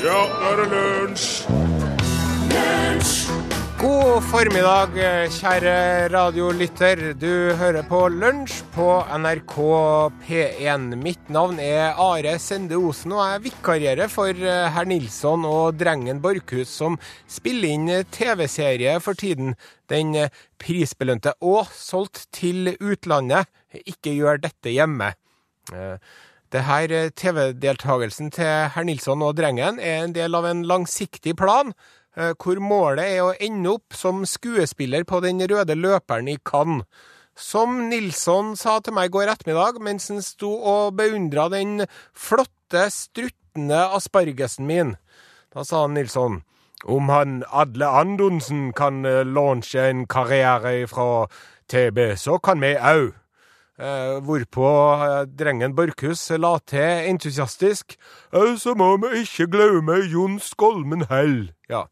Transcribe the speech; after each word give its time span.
Ja, 0.00 0.16
nå 0.32 0.48
er 0.48 0.56
det 0.56 0.68
lunsj! 0.72 1.32
God 3.80 4.22
formiddag, 4.30 4.94
kjære 5.32 5.74
radiolytter. 6.12 7.02
Du 7.20 7.52
hører 7.60 7.84
på 7.84 7.98
Lunsj 8.12 8.62
på 8.72 8.86
NRK 9.20 9.56
P1. 10.24 10.86
Mitt 11.00 11.28
navn 11.28 11.60
er 11.60 12.00
Are 12.00 12.32
Sende 12.40 12.78
Osen, 12.80 13.12
og 13.12 13.26
jeg 13.26 13.44
vikarierer 13.50 14.08
for 14.12 14.32
eh, 14.32 14.70
herr 14.72 14.88
Nilsson 14.88 15.44
og 15.48 15.76
drengen 15.80 16.22
Borchhus, 16.24 16.72
som 16.80 16.96
spiller 17.28 17.76
inn 17.76 17.92
TV-serie 18.12 18.96
for 19.04 19.20
tiden. 19.20 19.52
Den 19.92 20.16
eh, 20.16 20.32
prisbelønte 20.60 21.36
og 21.44 21.68
solgt 21.76 22.24
til 22.36 22.72
utlandet. 22.80 23.52
Ikke 23.84 24.16
gjør 24.16 24.40
dette 24.48 24.72
hjemme. 24.72 25.12
Det 26.50 26.64
her 26.66 26.90
eh, 26.90 27.12
TV-deltakelsen 27.14 28.32
til 28.34 28.70
herr 28.74 28.86
Nilsson 28.86 29.22
og 29.22 29.36
drengen 29.38 29.78
er 29.78 30.02
en 30.02 30.14
del 30.16 30.34
av 30.34 30.48
en 30.48 30.64
langsiktig 30.66 31.36
plan, 31.38 31.70
eh, 32.18 32.32
hvor 32.34 32.58
målet 32.58 33.06
er 33.06 33.22
å 33.22 33.36
ende 33.38 33.76
opp 33.76 33.94
som 33.94 34.24
skuespiller 34.26 35.06
på 35.06 35.22
Den 35.22 35.38
røde 35.46 35.78
løperen 35.78 36.30
i 36.32 36.40
Cannes. 36.42 36.86
Som 37.38 37.86
Nilsson 37.88 38.56
sa 38.58 38.80
til 38.82 38.96
meg 38.96 39.08
i 39.08 39.14
går 39.14 39.30
ettermiddag 39.30 39.78
mens 39.80 40.10
han 40.10 40.18
sto 40.26 40.50
og 40.58 40.98
beundra 40.98 41.46
den 41.54 41.86
flotte, 42.12 42.88
struttende 42.90 43.86
aspargesen 43.96 44.66
min. 44.66 44.96
Da 45.54 45.62
sa 45.64 45.86
han 45.86 45.94
Nilsson 45.94 46.42
om 46.84 47.08
han 47.12 47.44
Adle 47.52 47.86
Andonsen 47.86 48.72
kan 48.72 49.04
eh, 49.04 49.22
launche 49.22 49.86
en 49.86 50.06
karriere 50.10 50.86
fra 50.90 51.28
TB, 51.70 52.16
så 52.16 52.38
kan 52.42 52.60
vi 52.60 52.74
òg. 52.74 53.19
Eh, 53.80 54.18
hvorpå 54.20 54.70
eh, 55.00 55.22
drengen 55.40 55.72
Borchhus 55.72 56.26
la 56.36 56.58
til 56.68 57.06
entusiastisk 57.08 57.94
«Eh, 58.28 58.56
Så 58.60 58.74
må 58.76 58.90
vi 59.00 59.22
ikke 59.22 59.46
glemme 59.54 60.02
Jon 60.04 60.36
Skolmen 60.36 61.06
hell. 61.08 61.54
Ja. 61.70 61.86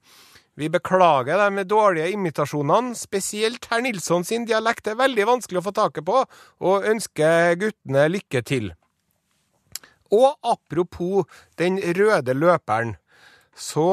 Vi 0.59 0.69
beklager 0.69 1.41
de 1.49 1.65
dårlige 1.65 2.11
imitasjonene, 2.13 2.93
spesielt 2.99 3.71
herr 3.71 3.81
Nilsson 3.81 4.27
sin 4.27 4.45
dialekt 4.45 4.91
er 4.91 4.99
veldig 5.01 5.25
vanskelig 5.31 5.63
å 5.63 5.65
få 5.65 5.73
taket 5.73 6.05
på, 6.05 6.25
og 6.61 6.89
ønsker 6.93 7.57
guttene 7.57 8.05
lykke 8.11 8.43
til. 8.45 8.73
Og 10.13 10.35
apropos 10.45 11.25
den 11.57 11.79
røde 11.81 12.37
løperen, 12.37 12.97
så 13.59 13.89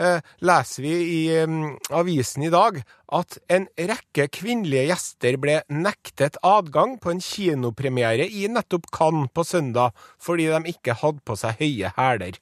eh, 0.00 0.24
leser 0.40 0.84
vi 0.84 0.94
i 1.12 1.20
eh, 1.36 1.58
avisen 1.94 2.46
i 2.46 2.52
dag 2.52 2.80
at 3.14 3.38
en 3.52 3.68
rekke 3.76 4.28
kvinnelige 4.32 4.88
gjester 4.90 5.38
ble 5.40 5.60
nektet 5.72 6.40
adgang 6.44 6.96
på 7.00 7.12
en 7.12 7.22
kinopremiere 7.24 8.26
i 8.28 8.48
nettopp 8.52 8.90
Cannes 8.94 9.32
på 9.32 9.44
søndag, 9.46 9.96
fordi 10.20 10.48
de 10.52 10.74
ikke 10.74 10.98
hadde 11.00 11.24
på 11.24 11.36
seg 11.38 11.60
høye 11.60 11.92
hæler. 11.96 12.40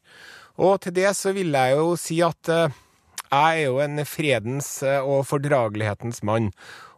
Og 0.57 0.81
til 0.83 0.97
det 0.97 1.13
så 1.19 1.35
vil 1.37 1.53
jeg 1.53 1.77
jo 1.77 1.95
si 2.01 2.23
at 2.25 2.53
eh, 2.53 2.83
jeg 3.27 3.63
er 3.63 3.65
jo 3.67 3.81
en 3.83 4.03
fredens 4.07 4.69
eh, 4.87 5.03
og 5.03 5.27
fordragelighetens 5.29 6.23
mann. 6.27 6.53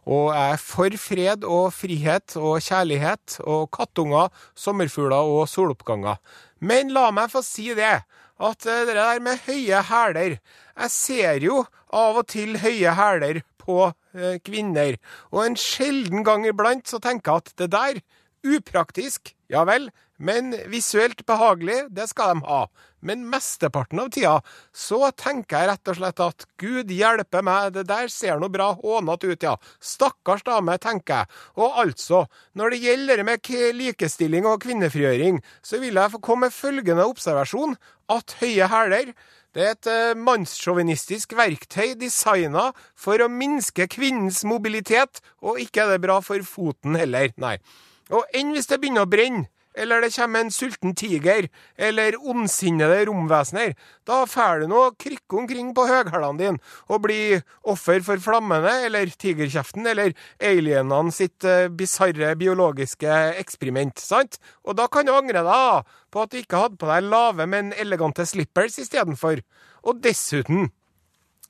Og 0.09 0.31
jeg 0.33 0.53
er 0.53 0.61
for 0.61 0.95
fred 0.97 1.43
og 1.45 1.73
frihet 1.75 2.35
og 2.39 2.61
kjærlighet 2.65 3.39
og 3.43 3.67
kattunger, 3.75 4.29
sommerfugler 4.57 5.27
og 5.35 5.49
soloppganger. 5.49 6.17
Men 6.61 6.93
la 6.95 7.09
meg 7.13 7.29
få 7.33 7.43
si 7.45 7.69
det, 7.77 7.99
at 8.39 8.65
eh, 8.65 8.85
det 8.87 8.95
der 8.97 9.21
med 9.23 9.41
høye 9.45 9.83
hæler. 9.89 10.37
Jeg 10.79 10.91
ser 10.93 11.43
jo 11.43 11.63
av 11.91 12.21
og 12.21 12.27
til 12.31 12.59
høye 12.61 12.93
hæler 12.95 13.41
på 13.59 13.91
eh, 14.15 14.39
kvinner, 14.45 14.97
og 15.31 15.45
en 15.45 15.59
sjelden 15.59 16.23
gang 16.27 16.47
iblant 16.47 16.87
så 16.89 17.01
tenker 17.03 17.31
jeg 17.31 17.43
at 17.43 17.53
det 17.61 17.71
der, 17.75 18.01
upraktisk, 18.47 19.33
ja 19.51 19.65
vel, 19.67 19.89
men 20.19 20.51
visuelt 20.71 21.23
behagelig, 21.27 21.85
det 21.95 22.09
skal 22.11 22.35
de 22.35 22.45
ha. 22.47 22.65
Men 22.99 23.23
mesteparten 23.31 24.01
av 24.03 24.09
tida 24.11 24.33
så 24.75 25.07
tenker 25.15 25.55
jeg 25.55 25.69
rett 25.69 25.91
og 25.91 25.97
slett 25.99 26.21
at 26.23 26.45
gud 26.59 26.91
hjelpe 26.91 27.41
meg, 27.45 27.71
det 27.77 27.85
der 27.87 28.11
ser 28.11 28.41
nå 28.41 28.49
bra 28.51 28.73
hånete 28.75 29.31
ut, 29.31 29.47
ja. 29.47 29.55
Stakkars 29.79 30.43
dame, 30.47 30.75
tenker 30.83 31.21
jeg. 31.21 31.31
Og 31.63 31.79
altså, 31.85 32.25
når 32.59 32.75
det 32.75 32.83
gjelder 32.83 33.25
med 33.27 33.51
likestilling 33.79 34.47
og 34.49 34.59
kvinnefrigjøring, 34.65 35.39
så 35.63 35.79
vil 35.79 35.95
jeg 35.95 36.15
få 36.15 36.21
komme 36.23 36.49
med 36.49 36.55
følgende 36.55 37.07
observasjon, 37.07 37.77
at 38.09 38.35
høye 38.39 38.67
hæler 38.67 39.13
det 39.57 39.63
er 39.65 39.71
et 39.73 39.87
eh, 39.89 40.17
mannssjåvinistisk 40.17 41.33
verktøy 41.33 41.95
designa 41.97 42.67
for 42.97 43.17
å 43.17 43.31
minske 43.33 43.87
kvinnens 43.89 44.43
mobilitet, 44.45 45.23
og 45.41 45.57
ikke 45.63 45.87
er 45.87 45.95
det 45.95 46.03
bra 46.03 46.19
for 46.21 46.43
foten 46.45 46.97
heller, 46.99 47.33
nei. 47.41 47.55
Og 48.13 48.29
enn 48.37 48.53
hvis 48.53 48.69
det 48.69 48.77
begynner 48.81 49.07
å 49.07 49.09
brenne, 49.09 49.49
eller 49.79 50.03
det 50.03 50.11
kommer 50.15 50.43
en 50.43 50.51
sulten 50.53 50.95
tiger, 50.97 51.47
eller 51.77 52.17
ondsinnede 52.19 53.05
romvesener, 53.09 53.75
da 54.07 54.21
får 54.29 54.63
du 54.63 54.69
nå 54.71 54.83
krykke 54.99 55.39
omkring 55.41 55.71
på 55.75 55.87
høghælene 55.89 56.39
dine 56.39 56.63
og 56.89 57.03
bli 57.05 57.19
offer 57.69 58.03
for 58.05 58.21
flammene, 58.23 58.73
eller 58.87 59.11
tigerkjeften, 59.11 59.87
eller 59.87 60.15
alienene 60.43 61.13
sitt 61.15 61.47
uh, 61.47 61.67
bisarre 61.71 62.33
biologiske 62.39 63.19
eksperiment, 63.39 63.99
sant? 64.01 64.39
Og 64.67 64.77
da 64.79 64.89
kan 64.91 65.07
du 65.07 65.13
angre 65.15 65.45
deg 65.45 65.93
på 66.11 66.25
at 66.25 66.33
du 66.33 66.41
ikke 66.41 66.63
hadde 66.65 66.81
på 66.81 66.89
deg 66.89 67.07
lave, 67.09 67.47
men 67.49 67.73
elegante 67.79 68.25
slippers 68.27 68.79
istedenfor. 68.81 69.43
Og 69.87 70.03
dessuten 70.03 70.69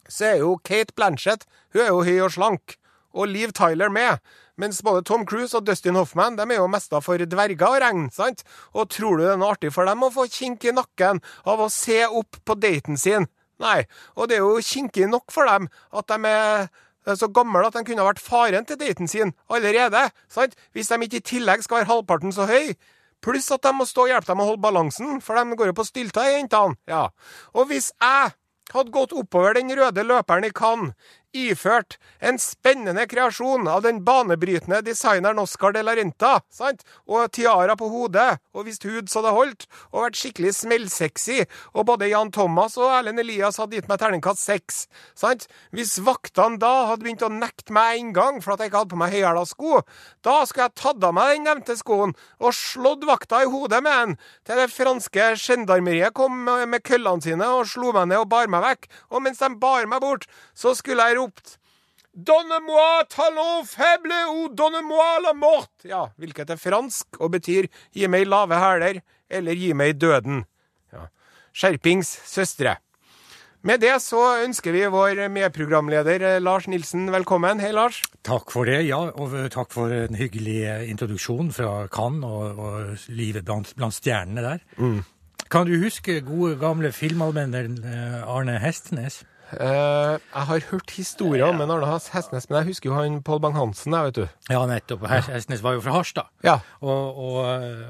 så 0.10 0.32
er 0.34 0.44
jo 0.44 0.58
Kate 0.66 0.96
Blanchett 0.98 1.46
hun 1.74 1.84
er 1.84 1.92
jo 1.92 2.06
høy 2.06 2.18
og 2.26 2.34
slank, 2.34 2.80
og 3.14 3.32
Liv 3.32 3.54
Tyler 3.56 3.90
med. 3.94 4.20
Mens 4.60 4.82
både 4.84 5.06
Tom 5.08 5.26
Cruise 5.28 5.56
og 5.58 5.66
Dustin 5.66 5.96
Hoffman 5.96 6.36
de 6.38 6.46
er 6.50 6.60
jo 6.60 6.68
mesta 6.72 7.00
for 7.04 7.18
dverger 7.18 7.68
og 7.68 7.80
regn. 7.84 8.10
sant? 8.12 8.44
Og 8.74 8.90
tror 8.90 9.18
du 9.18 9.24
det 9.24 9.34
er 9.34 9.40
noe 9.42 9.56
artig 9.56 9.74
for 9.74 9.88
dem 9.88 10.04
å 10.04 10.12
få 10.14 10.28
kink 10.32 10.66
i 10.66 10.76
nakken 10.76 11.24
av 11.46 11.64
å 11.64 11.72
se 11.74 12.04
opp 12.06 12.42
på 12.46 12.60
daten 12.60 12.98
sin? 12.98 13.28
Nei. 13.60 13.84
Og 14.16 14.30
det 14.30 14.38
er 14.38 14.46
jo 14.46 14.62
kinkig 14.64 15.10
nok 15.10 15.32
for 15.32 15.50
dem 15.50 15.68
at 15.92 16.08
de 16.08 16.20
er 16.28 16.70
er 17.08 17.18
så 17.18 17.30
gamle 17.34 17.66
at 17.66 17.76
de 17.76 17.84
kunne 17.88 18.04
ha 18.04 18.10
vært 18.10 18.24
faren 18.24 18.66
til 18.68 18.80
daten 18.80 19.08
sin 19.08 19.34
allerede. 19.50 20.10
sant? 20.30 20.56
Hvis 20.74 20.92
de 20.92 21.00
ikke 21.06 21.22
i 21.22 21.28
tillegg 21.34 21.64
skal 21.64 21.82
være 21.82 21.92
halvparten 21.92 22.36
så 22.36 22.46
høy. 22.50 22.76
Pluss 23.22 23.52
at 23.52 23.64
de 23.64 23.74
må 23.76 23.88
stå 23.88 24.06
og 24.06 24.14
hjelpe 24.14 24.32
dem 24.32 24.44
å 24.44 24.48
holde 24.48 24.64
balansen, 24.64 25.18
for 25.22 25.36
de 25.36 25.58
går 25.60 25.72
jo 25.72 25.80
på 25.80 25.88
stylter, 25.88 26.30
jentene. 26.38 26.78
Ja. 26.88 27.10
Og 27.54 27.68
hvis 27.72 27.92
jeg 28.00 28.32
hadde 28.70 28.94
gått 28.94 29.16
oppover 29.18 29.58
den 29.58 29.74
røde 29.76 30.06
løperen 30.06 30.48
i 30.48 30.54
Cannes, 30.56 30.94
iført 31.36 31.98
en 32.20 32.40
spennende 32.42 33.06
kreasjon 33.10 33.68
av 33.70 33.84
den 33.86 34.02
banebrytende 34.06 34.82
designeren 34.86 35.40
Oscar 35.42 35.74
de 35.76 35.84
la 35.86 35.96
Renta, 35.98 36.40
sant? 36.50 36.84
og 37.10 37.30
tiara 37.36 37.76
på 37.78 37.90
hodet, 37.92 38.40
og 38.54 38.66
visst 38.68 38.86
hud 38.88 39.10
så 39.12 39.22
det 39.26 39.34
holdt, 39.36 39.68
og 39.92 40.08
vært 40.08 40.20
skikkelig 40.20 40.54
smellsexy, 40.58 41.44
og 41.74 41.88
både 41.90 42.10
Jan 42.10 42.32
Thomas 42.36 42.78
og 42.80 42.90
Erlend 42.94 43.22
Elias 43.22 43.60
hadde 43.62 43.78
gitt 43.78 43.90
meg 43.92 44.02
terningkast 44.02 44.44
seks, 44.44 44.82
sant? 45.18 45.48
Hvis 45.76 45.98
vaktene 46.06 46.60
da 46.62 46.90
hadde 46.90 47.06
begynt 47.06 47.26
å 47.26 47.32
nekte 47.34 47.76
meg 47.76 48.02
inngang 48.02 48.42
for 48.44 48.56
at 48.56 48.64
jeg 48.64 48.72
ikke 48.72 48.84
hadde 48.84 48.94
på 48.96 49.02
meg 49.04 49.14
høyhæla 49.14 49.46
sko, 49.50 49.84
da 50.26 50.40
skulle 50.50 50.70
jeg 50.70 50.78
tatt 50.82 51.06
av 51.06 51.16
meg 51.16 51.36
den 51.36 51.48
nevnte 51.48 51.78
skoen 51.80 52.16
og 52.40 52.56
slått 52.58 53.06
vakta 53.08 53.44
i 53.46 53.52
hodet 53.52 53.82
med 53.86 54.00
den, 54.00 54.18
til 54.48 54.60
det 54.60 54.70
franske 54.74 55.30
gendarmeriet 55.40 56.16
kom 56.18 56.42
med 56.44 56.84
køllene 56.86 57.24
sine 57.24 57.48
og 57.54 57.68
slo 57.70 57.94
meg 57.96 58.10
ned 58.10 58.24
og 58.24 58.30
bar 58.32 58.50
meg 58.52 58.66
vekk, 58.66 58.90
og 59.14 59.24
mens 59.26 59.42
de 59.44 59.52
bar 59.62 59.88
meg 59.90 60.04
bort, 60.04 60.26
så 60.58 60.74
skulle 60.78 61.06
jeg 61.06 61.19
ropt 61.20 61.60
Donne-moi 62.20 63.06
talon 63.08 63.64
faible 63.70 64.18
ou 64.34 64.50
donne-moi 64.50 65.22
la 65.24 65.32
mort. 65.38 65.72
Ja, 65.88 66.08
hvilket 66.20 66.50
er 66.52 66.60
fransk 66.60 67.20
og 67.22 67.36
betyr 67.38 67.70
gi 67.96 68.10
meg 68.12 68.26
lave 68.28 68.58
hæler 68.60 69.00
eller 69.30 69.56
gi 69.56 69.72
meg 69.78 70.00
døden. 70.02 70.42
Ja. 70.92 71.06
Skjerpings, 71.54 72.10
søstre. 72.28 72.80
Med 73.62 73.82
det 73.84 73.94
så 74.02 74.20
ønsker 74.42 74.72
vi 74.72 74.86
vår 74.88 75.22
medprogramleder 75.36 76.24
eh, 76.24 76.42
Lars 76.42 76.68
Nilsen 76.72 77.10
velkommen. 77.12 77.60
Hei, 77.60 77.72
Lars. 77.76 78.02
Takk 78.26 78.52
for 78.56 78.68
det, 78.68 78.82
ja, 78.88 79.00
og 79.12 79.36
takk 79.54 79.74
for 79.76 79.92
en 79.94 80.16
hyggelig 80.16 80.60
eh, 80.64 80.86
introduksjon 80.90 81.52
fra 81.56 81.86
Cannes 81.94 82.24
og, 82.26 82.60
og 82.60 83.10
livet 83.12 83.46
blant, 83.48 83.76
blant 83.76 83.96
stjernene 83.96 84.46
der. 84.46 84.64
Kan 85.52 85.68
du 85.68 85.76
huske 85.82 86.22
gode, 86.24 86.56
gamle 86.62 86.92
filmalmenneren 86.96 87.78
eh, 87.84 88.22
Arne 88.24 88.58
Hestenes? 88.64 89.22
Eh, 89.50 90.16
jeg 90.20 90.46
har 90.50 90.66
hørt 90.70 90.92
historier 90.94 91.48
om 91.50 91.62
en 91.64 91.72
Arne 91.74 91.90
Hestnes, 92.14 92.50
men 92.50 92.60
jeg 92.60 92.70
husker 92.70 92.92
jo 92.92 92.98
han 92.98 93.22
Pål 93.26 93.42
Bang-Hansen, 93.48 93.96
vet 93.98 94.20
du. 94.20 94.26
Ja, 94.52 94.62
nettopp. 94.70 95.08
Hestnes 95.10 95.64
var 95.66 95.78
jo 95.78 95.84
fra 95.86 95.96
Harstad. 95.98 96.30
Ja. 96.46 96.60
Og, 96.82 97.18
og, 97.18 97.40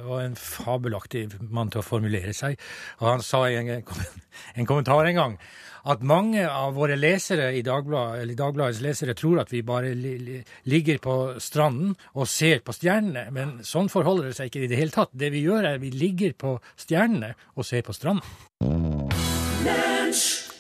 og 0.08 0.22
en 0.24 0.38
fabelaktig 0.40 1.28
mann 1.52 1.72
til 1.74 1.84
å 1.84 1.88
formulere 1.88 2.36
seg. 2.36 2.60
Og 3.02 3.10
han 3.12 3.26
sa 3.26 3.44
i 3.50 3.60
en, 3.60 3.74
en 3.76 4.70
kommentar 4.70 5.04
en 5.10 5.20
gang 5.20 5.42
at 5.90 6.02
mange 6.04 6.44
av 6.44 6.74
våre 6.76 6.98
lesere 7.00 7.54
i 7.56 7.62
Dagbladet, 7.66 8.24
eller 8.24 8.40
Dagbladets 8.40 8.82
lesere 8.84 9.16
tror 9.18 9.44
at 9.44 9.54
vi 9.54 9.62
bare 9.66 9.94
li, 9.96 10.16
li, 10.22 10.40
ligger 10.72 11.00
på 11.04 11.16
stranden 11.42 11.96
og 12.14 12.28
ser 12.30 12.64
på 12.66 12.76
stjernene, 12.76 13.30
men 13.36 13.60
sånn 13.68 13.92
forholder 13.92 14.30
det 14.30 14.36
seg 14.40 14.52
ikke 14.52 14.66
i 14.66 14.72
det 14.72 14.82
hele 14.82 14.96
tatt. 14.96 15.16
Det 15.16 15.32
vi 15.34 15.46
gjør 15.46 15.64
er 15.64 15.80
at 15.80 15.84
vi 15.84 15.94
ligger 15.96 16.36
på 16.40 16.58
stjernene 16.80 17.34
og 17.56 17.68
ser 17.68 17.88
på 17.88 17.96
stranden. 17.96 18.28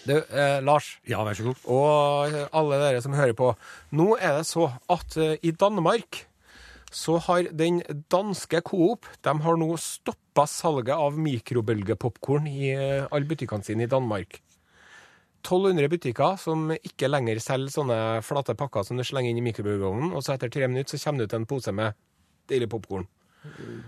Du, 0.07 0.15
eh, 0.15 0.59
Lars. 0.63 0.97
Ja, 1.07 1.23
vær 1.27 1.37
så 1.37 1.49
god. 1.49 1.63
Og 1.67 2.35
alle 2.55 2.81
dere 2.81 3.01
som 3.03 3.15
hører 3.17 3.35
på. 3.37 3.51
Nå 3.91 4.15
er 4.17 4.39
det 4.39 4.47
så 4.49 4.69
at 4.89 5.17
eh, 5.19 5.37
i 5.43 5.51
Danmark 5.51 6.25
så 6.89 7.19
har 7.21 7.51
den 7.53 7.83
danske 8.09 8.61
Coop 8.65 9.05
de 9.21 9.33
har 9.43 9.57
nå 9.61 9.75
stoppa 9.77 10.47
salget 10.49 10.95
av 10.95 11.17
mikrobølgepopkorn 11.21 12.47
i 12.49 12.71
eh, 12.73 13.05
alle 13.11 13.29
butikkene 13.29 13.65
sine 13.65 13.85
i 13.85 13.91
Danmark. 13.91 14.39
1200 15.43 15.87
butikker 15.91 16.39
som 16.41 16.71
ikke 16.75 17.07
lenger 17.07 17.39
selger 17.43 17.71
sånne 17.71 17.99
flate 18.25 18.57
pakker 18.59 18.83
som 18.83 18.99
du 18.99 19.05
slenger 19.07 19.31
inn 19.31 19.39
i 19.39 19.45
mikrobølgeovnen, 19.45 20.11
og 20.11 20.23
så 20.25 20.33
etter 20.35 20.51
tre 20.51 20.67
minutter 20.67 20.97
så 20.97 21.09
kommer 21.09 21.23
det 21.23 21.29
ut 21.29 21.37
en 21.37 21.47
pose 21.47 21.71
med 21.75 21.95
deilig 22.51 22.67
popkorn. 22.71 23.07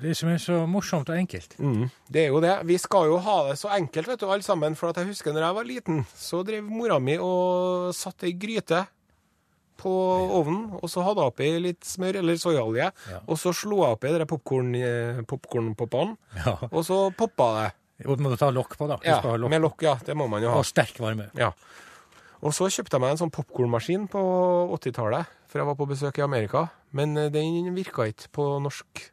Det 0.01 0.13
som 0.17 0.29
er 0.31 0.37
så 0.39 0.61
morsomt 0.69 1.09
og 1.11 1.17
enkelt. 1.19 1.57
Mm, 1.59 1.89
det 2.09 2.21
er 2.25 2.29
jo 2.31 2.39
det. 2.43 2.53
Vi 2.69 2.77
skal 2.79 3.09
jo 3.11 3.17
ha 3.19 3.35
det 3.49 3.57
så 3.59 3.69
enkelt, 3.75 4.07
vet 4.07 4.19
du, 4.21 4.29
alle 4.31 4.45
sammen. 4.45 4.77
For 4.79 4.89
at 4.89 5.01
jeg 5.01 5.09
husker 5.11 5.33
når 5.35 5.43
jeg 5.47 5.55
var 5.57 5.67
liten, 5.67 6.05
så 6.15 6.39
drev 6.47 6.63
mora 6.71 6.99
mi 7.03 7.17
og 7.19 7.91
satte 7.97 8.29
ei 8.29 8.33
gryte 8.39 8.85
på 9.81 9.91
ovnen, 10.37 10.67
og 10.77 10.85
så 10.93 11.01
hadde 11.01 11.23
hun 11.23 11.31
oppi 11.31 11.47
litt 11.59 11.81
smør 11.89 12.19
eller 12.19 12.35
soyaolje, 12.37 12.91
Ja. 13.09 13.19
og 13.27 13.37
så 13.41 13.49
slo 13.51 13.81
hun 13.81 13.91
oppi 13.95 14.11
de 14.13 14.25
popkorn- 14.29 15.25
popkornpoppene, 15.25 16.17
Ja. 16.45 16.53
og 16.71 16.83
så 16.85 17.09
poppa 17.17 17.47
det. 17.63 17.71
Og 18.07 18.17
Du 18.17 18.23
må 18.23 18.35
ta 18.37 18.49
lokk 18.51 18.77
på, 18.77 18.87
da. 18.87 18.97
Ja, 19.03 19.21
lokk. 19.21 19.49
med 19.49 19.61
lokk, 19.61 19.81
ja. 19.81 19.95
Det 19.95 20.15
må 20.15 20.27
man 20.29 20.41
jo 20.41 20.49
ha. 20.49 20.57
Og 20.57 20.65
sterk 20.65 20.97
varme. 20.97 21.29
Ja. 21.35 21.51
Og 22.41 22.51
så 22.53 22.65
kjøpte 22.69 22.93
jeg 22.97 23.01
meg 23.01 23.11
en 23.11 23.17
sånn 23.17 23.31
popkornmaskin 23.31 24.07
på 24.09 24.21
80-tallet, 24.73 25.25
for 25.47 25.59
jeg 25.59 25.65
var 25.67 25.75
på 25.75 25.87
besøk 25.87 26.17
i 26.17 26.21
Amerika. 26.23 26.69
Men 26.93 27.15
eh, 27.17 27.29
den 27.29 27.73
virka 27.75 28.07
ikke 28.09 28.29
på 28.33 28.61
norsk, 28.61 29.11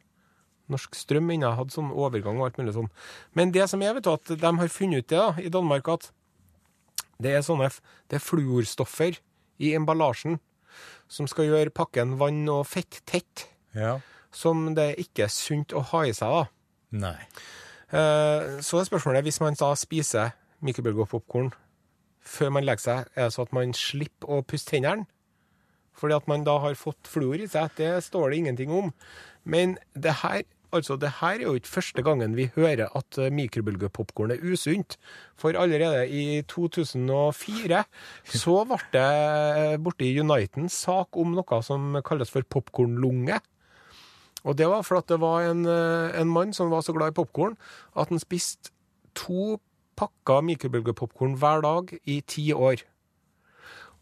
norsk 0.70 0.94
strøm 0.94 1.31
ennå. 1.35 1.55
Hadde 1.56 1.75
sånn 1.75 1.91
overgang 1.93 2.38
og 2.41 2.47
alt 2.49 2.59
mulig 2.61 2.75
sånn. 2.76 2.91
Men 3.35 3.53
det 3.55 3.69
som 3.70 3.82
er, 3.82 3.94
vet 3.97 4.05
du, 4.05 4.12
at 4.12 4.25
de 4.38 4.53
har 4.61 4.69
funnet 4.73 5.05
ut 5.05 5.09
det 5.09 5.19
da, 5.19 5.31
i 5.41 5.49
Danmark, 5.53 5.88
at 5.88 6.11
det 7.20 7.32
er 7.35 7.43
sånne 7.43 7.70
det 8.09 8.19
er 8.20 8.25
fluorstoffer 8.25 9.19
i 9.59 9.73
emballasjen 9.75 10.38
som 11.11 11.26
skal 11.26 11.49
gjøre 11.49 11.73
pakken 11.75 12.17
vann- 12.20 12.49
og 12.53 12.67
fett-tett, 12.67 13.47
Ja. 13.75 14.00
som 14.31 14.75
det 14.75 14.97
ikke 14.99 15.25
er 15.25 15.29
sunt 15.32 15.73
å 15.73 15.82
ha 15.82 16.03
i 16.05 16.12
seg, 16.12 16.29
da. 16.31 16.44
Nei. 16.93 17.19
Eh, 17.91 18.61
Så 18.61 18.79
er 18.81 18.85
spørsmålet, 18.85 19.23
hvis 19.25 19.41
man 19.41 19.55
da 19.55 19.75
spiser 19.75 20.32
mikrobølgepopkorn 20.62 21.53
før 22.23 22.50
man 22.53 22.64
legger 22.64 22.79
seg, 22.85 23.06
er 23.17 23.25
det 23.29 23.32
så 23.32 23.43
at 23.43 23.53
man 23.53 23.73
slipper 23.73 24.29
å 24.29 24.43
pusse 24.47 24.67
tennene? 24.69 25.06
Fordi 25.97 26.14
at 26.14 26.29
man 26.29 26.44
da 26.44 26.59
har 26.61 26.75
fått 26.75 27.03
fluor 27.09 27.41
i 27.41 27.47
seg, 27.49 27.71
det 27.76 28.05
står 28.05 28.31
det 28.31 28.38
ingenting 28.38 28.71
om. 28.71 28.93
Men 29.44 29.79
det 29.99 30.12
her, 30.23 30.43
altså 30.73 30.97
det 31.00 31.11
her 31.20 31.38
er 31.38 31.47
jo 31.47 31.55
ikke 31.59 31.70
første 31.70 32.03
gangen 32.05 32.37
vi 32.37 32.49
hører 32.55 32.88
at 32.97 33.19
eh, 33.19 33.32
mikrobølgepopkorn 33.32 34.35
er 34.35 34.43
usunt. 34.44 34.97
For 35.38 35.56
allerede 35.56 36.09
i 36.09 36.43
2004 36.49 37.85
så 38.35 38.56
ble 38.69 38.81
det 38.94 39.05
eh, 39.05 39.76
borte 39.82 40.06
i 40.06 40.19
Uniten 40.20 40.69
sak 40.73 41.17
om 41.17 41.37
noe 41.37 41.62
som 41.65 42.00
kalles 42.05 42.32
for 42.32 42.47
popkornlunge. 42.49 43.41
Og 44.44 44.59
det 44.59 44.69
var 44.70 44.85
fordi 44.87 45.15
det 45.15 45.20
var 45.20 45.49
en, 45.50 45.65
eh, 45.67 46.20
en 46.20 46.31
mann 46.31 46.53
som 46.53 46.71
var 46.71 46.85
så 46.87 46.93
glad 46.97 47.14
i 47.14 47.19
popkorn 47.19 47.56
at 47.97 48.12
han 48.12 48.23
spiste 48.23 48.71
to 49.19 49.59
pakker 49.99 50.44
mikrobølgepopkorn 50.47 51.35
hver 51.41 51.64
dag 51.64 51.99
i 52.06 52.21
ti 52.21 52.53
år. 52.53 52.85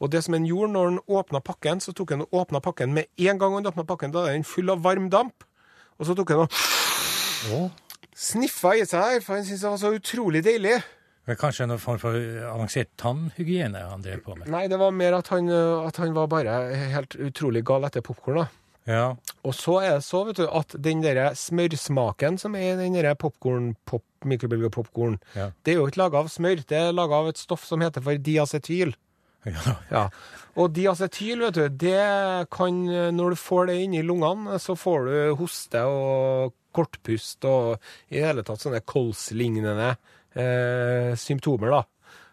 Og 0.00 0.12
det 0.12 0.24
som 0.24 0.36
han 0.36 0.44
gjorde 0.44 0.72
når 0.74 0.90
han 0.90 0.98
åpna 1.08 1.40
pakken, 1.40 1.80
så 1.80 1.94
tok 1.96 2.12
han 2.12 2.26
og 2.26 2.40
åpna 2.42 2.60
pakken 2.60 2.92
med 2.92 3.08
en 3.16 3.38
gang 3.40 3.54
han 3.56 3.68
åpna 3.70 3.86
pakken, 3.88 4.12
da 4.12 4.26
er 4.26 4.36
den 4.36 4.44
full 4.44 4.70
av 4.70 4.82
varm 4.84 5.08
damp. 5.10 5.46
Og 5.98 6.06
så 6.08 6.16
tok 6.18 6.34
han 6.34 6.44
og 6.44 7.70
sniffa 8.16 8.74
i 8.76 8.84
seg 8.88 9.02
her, 9.02 9.24
for 9.24 9.36
han 9.36 9.44
syntes 9.46 9.62
det 9.64 9.70
var 9.72 9.80
så 9.82 9.94
utrolig 9.96 10.42
deilig. 10.46 10.76
men 11.26 11.36
kanskje 11.36 11.64
en 11.66 11.78
form 11.82 11.98
for 11.98 12.14
avansert 12.52 12.88
tannhygiene 12.96 13.80
han 13.90 14.02
drev 14.04 14.20
på 14.24 14.36
med. 14.38 14.46
Nei, 14.52 14.66
det 14.70 14.78
var 14.78 14.92
mer 14.94 15.16
at 15.18 15.28
han, 15.34 15.48
eh, 15.50 15.86
at 15.88 15.96
han 15.98 16.14
var 16.14 16.28
bare 16.30 16.54
helt 16.94 17.16
utrolig 17.18 17.64
gal 17.66 17.84
etter 17.88 18.00
popkorn. 18.06 18.46
Ja. 18.86 19.16
Og 19.42 19.54
så 19.58 19.80
er 19.82 19.96
det 19.96 20.04
så, 20.06 20.20
vet 20.28 20.36
du, 20.38 20.44
at 20.46 20.76
den 20.78 21.00
der 21.02 21.34
smørsmaken 21.34 22.38
som 22.38 22.54
er 22.54 22.76
i 22.76 22.76
den 22.78 22.94
der 22.94 23.16
popcorn, 23.18 23.72
pop, 23.84 24.04
mikrobølgepopkorn, 24.24 25.18
Ja. 25.34 25.50
det 25.64 25.74
er 25.74 25.80
jo 25.80 25.86
ikke 25.88 25.98
laga 26.04 26.18
av 26.22 26.28
smør, 26.30 26.62
det 26.66 26.78
er 26.78 26.92
laga 26.94 27.14
av 27.18 27.28
et 27.28 27.38
stoff 27.38 27.64
som 27.66 27.80
heter 27.82 28.00
for 28.00 28.14
diacetyl. 28.16 28.94
Ja. 29.92 30.04
Og 30.56 30.70
diacetyl, 30.72 31.42
vet 31.44 31.58
du, 31.58 31.64
det 31.84 32.04
kan, 32.52 32.78
når 33.12 33.34
du 33.34 33.38
får 33.40 33.68
det 33.70 33.80
inn 33.84 33.96
i 33.98 34.04
lungene, 34.06 34.56
så 34.62 34.76
får 34.78 35.08
du 35.08 35.16
hoste 35.40 35.82
og 35.84 36.54
kortpust 36.76 37.44
og 37.48 37.76
i 38.08 38.18
det 38.18 38.24
hele 38.26 38.44
tatt 38.46 38.64
sånne 38.64 38.82
kolslignende 38.84 39.90
eh, 40.36 41.12
symptomer, 41.20 41.78
da. 41.78 41.82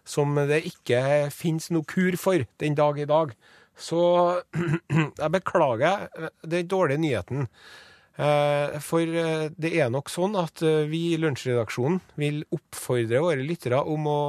Som 0.04 0.36
det 0.50 0.66
ikke 0.68 1.30
finnes 1.32 1.70
noe 1.72 1.88
kur 1.88 2.16
for 2.20 2.44
den 2.60 2.76
dag 2.76 3.00
i 3.00 3.08
dag. 3.08 3.32
Så 3.80 4.02
jeg 5.22 5.34
beklager 5.34 6.10
den 6.44 6.68
dårlige 6.72 7.04
nyheten. 7.04 7.48
Eh, 8.14 8.76
For 8.86 9.02
eh, 9.02 9.48
det 9.58 9.72
er 9.82 9.90
nok 9.90 10.12
sånn 10.14 10.38
at 10.38 10.62
eh, 10.62 10.84
vi 10.90 11.16
i 11.16 11.20
Lunsjredaksjonen 11.22 11.98
vil 12.22 12.44
oppfordre 12.54 13.24
våre 13.26 13.46
lyttere 13.46 13.80
om 13.82 14.06
å 14.10 14.20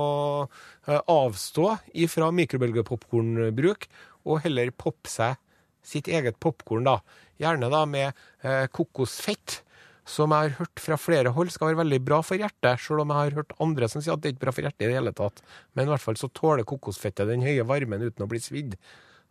avstå 0.85 1.67
ifra 2.05 2.31
mikrobølgepopkornbruk, 2.33 3.87
og 4.25 4.41
heller 4.45 4.73
poppe 4.77 5.09
seg 5.09 5.37
sitt 5.85 6.09
eget 6.09 6.37
popkorn, 6.41 6.85
da. 6.85 6.99
Gjerne 7.41 7.71
da 7.73 7.83
med 7.89 8.21
kokosfett, 8.73 9.63
som 10.05 10.33
jeg 10.33 10.51
har 10.51 10.59
hørt 10.59 10.81
fra 10.85 10.99
flere 11.01 11.33
hold 11.33 11.53
skal 11.53 11.71
være 11.71 11.81
veldig 11.81 12.01
bra 12.05 12.19
for 12.25 12.41
hjertet, 12.41 12.81
selv 12.85 13.05
om 13.05 13.13
jeg 13.13 13.21
har 13.21 13.39
hørt 13.41 13.57
andre 13.65 13.89
som 13.89 14.05
sier 14.05 14.13
at 14.13 14.21
det 14.21 14.31
er 14.31 14.37
ikke 14.37 14.45
bra 14.45 14.55
for 14.57 14.69
hjertet 14.69 14.85
i 14.85 14.91
det 14.91 14.99
hele 14.99 15.15
tatt. 15.17 15.41
Men 15.73 15.89
i 15.89 15.93
hvert 15.95 16.05
fall 16.05 16.21
så 16.21 16.29
tåler 16.37 16.69
kokosfettet 16.69 17.33
den 17.33 17.45
høye 17.45 17.65
varmen 17.69 18.05
uten 18.05 18.25
å 18.25 18.29
bli 18.29 18.41
svidd. 18.45 18.77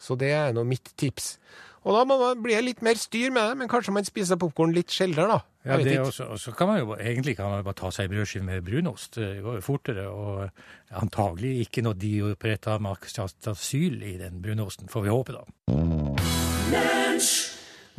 Så 0.04 0.18
det 0.20 0.34
er 0.36 0.52
nå 0.56 0.66
mitt 0.68 0.92
tips. 1.00 1.38
Og 1.84 1.98
da 1.98 2.04
må 2.08 2.16
man 2.20 2.44
bli 2.44 2.56
litt 2.64 2.84
mer 2.84 3.00
styr 3.00 3.32
med 3.36 3.50
det, 3.50 3.58
men 3.60 3.72
kanskje 3.72 3.94
man 3.96 4.06
spiser 4.08 4.40
popkorn 4.40 4.72
litt 4.76 4.92
sjeldnere, 4.94 5.36
da. 5.36 5.40
Ja, 5.64 5.78
det 5.80 5.96
også, 6.00 6.26
og 6.36 6.40
så 6.44 6.52
kan 6.56 6.68
man 6.68 6.80
jo 6.82 6.96
egentlig 6.98 7.38
kan 7.38 7.52
man 7.52 7.64
bare 7.64 7.78
ta 7.80 7.90
seg 7.92 8.10
en 8.10 8.14
brødskive 8.18 8.44
med 8.48 8.66
brunost. 8.68 9.16
Det 9.16 9.44
går 9.44 9.60
jo 9.60 9.64
fortere, 9.64 10.06
og 10.12 10.96
antagelig 11.00 11.54
ikke 11.66 11.84
noe 11.86 11.96
diopreta 12.00 12.76
makstasyl 12.84 14.04
i 14.04 14.18
den 14.20 14.42
brunosten, 14.44 14.92
får 14.92 15.06
vi 15.08 15.12
håpe, 15.12 15.36
da. 15.36 15.44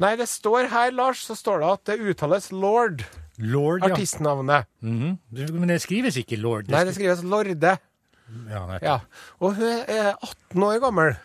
Nei, 0.04 0.12
det 0.18 0.28
står 0.28 0.68
her, 0.72 0.92
Lars, 0.96 1.24
så 1.28 1.36
står 1.38 1.62
det 1.62 1.72
at 1.72 1.92
det 1.92 2.12
uttales 2.12 2.50
lord, 2.52 3.04
Lord, 3.38 3.84
ja. 3.84 3.92
artistnavnet. 3.92 4.66
Mm 4.80 5.00
-hmm. 5.30 5.52
Men 5.52 5.68
det 5.68 5.82
skrives 5.82 6.16
ikke 6.16 6.36
lord. 6.36 6.68
Nei, 6.68 6.84
det 6.84 6.94
skrives 6.94 7.22
Lorde. 7.22 7.78
Ja. 8.50 8.78
Ja. 8.82 8.98
Og 9.38 9.54
hun 9.54 9.84
er 9.88 10.14
18 10.22 10.62
år 10.62 10.80
gammel. 10.80 11.16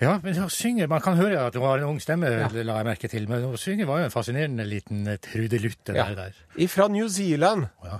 Ja, 0.00 0.18
men 0.22 0.36
hun 0.36 0.48
synger, 0.50 0.86
Man 0.88 1.00
kan 1.04 1.16
høre 1.16 1.46
at 1.46 1.54
hun 1.54 1.64
har 1.66 1.78
en 1.78 1.84
ung 1.84 2.00
stemme, 2.00 2.26
Ja. 2.26 2.48
la 2.64 2.76
jeg 2.78 2.84
merke 2.86 3.08
til. 3.08 3.28
Men 3.28 3.42
hun 3.44 3.56
synger 3.56 3.86
var 3.86 3.98
jo 4.00 4.04
en 4.04 4.10
fascinerende 4.10 4.64
liten 4.64 5.06
eh, 5.06 5.16
trudelutte 5.18 5.92
Ja. 5.94 6.06
der. 6.14 6.14
der. 6.56 6.68
Fra 6.68 6.88
New 6.88 7.08
Zealand. 7.08 7.66
Ja. 7.84 7.98